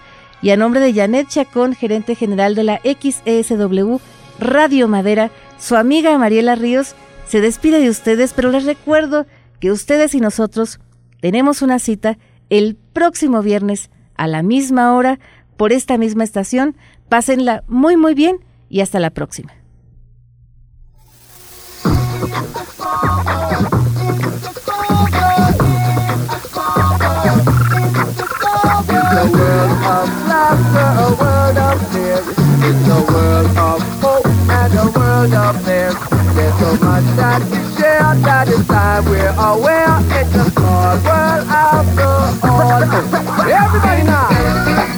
[0.43, 3.99] y a nombre de Janet Chacón, gerente general de la XESW
[4.39, 6.95] Radio Madera, su amiga Mariela Ríos
[7.27, 9.27] se despide de ustedes, pero les recuerdo
[9.61, 10.79] que ustedes y nosotros
[11.21, 12.19] tenemos una cita
[12.51, 15.19] el próximo viernes a la misma hora
[15.57, 16.77] por esta misma estación.
[17.09, 18.39] Pásenla muy muy bien
[18.69, 19.53] y hasta la próxima.
[38.15, 39.99] Share that is time we're aware.
[40.21, 42.83] It's a small world after all.
[43.51, 44.98] Everybody now.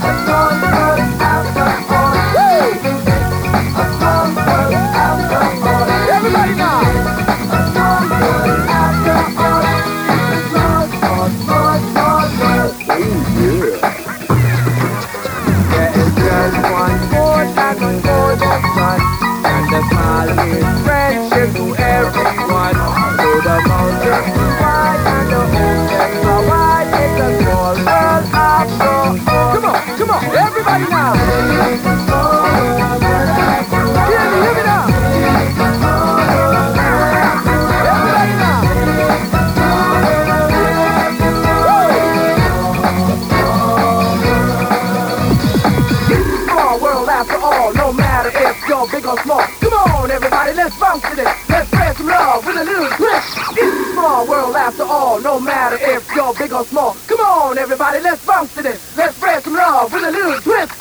[54.29, 56.95] After all, no matter if you're big or small.
[57.07, 58.97] Come on, everybody, let's bounce to this.
[58.97, 60.73] Let's spread some love with a little twist.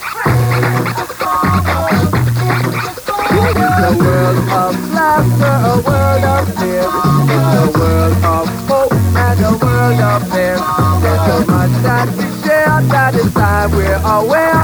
[3.41, 6.83] It's a world of laughter, a world of fear.
[6.83, 10.57] It's a world of hope and a world of fear.
[11.01, 14.58] There's so much that we share that time we're aware.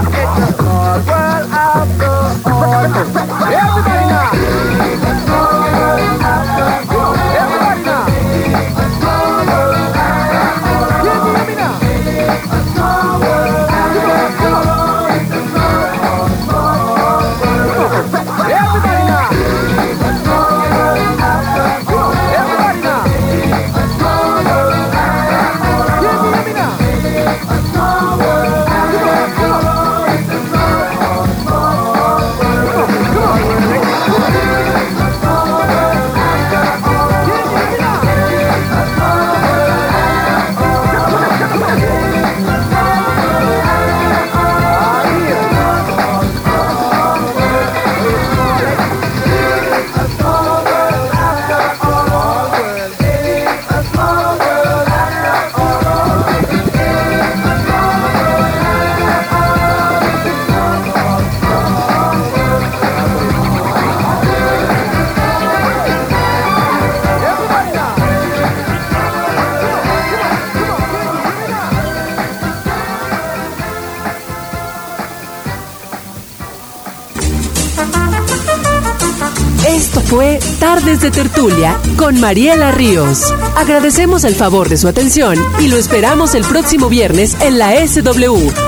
[80.85, 83.33] Tardes de Tertulia con Mariela Ríos.
[83.55, 88.64] Agradecemos el favor de su atención y lo esperamos el próximo viernes en la SW.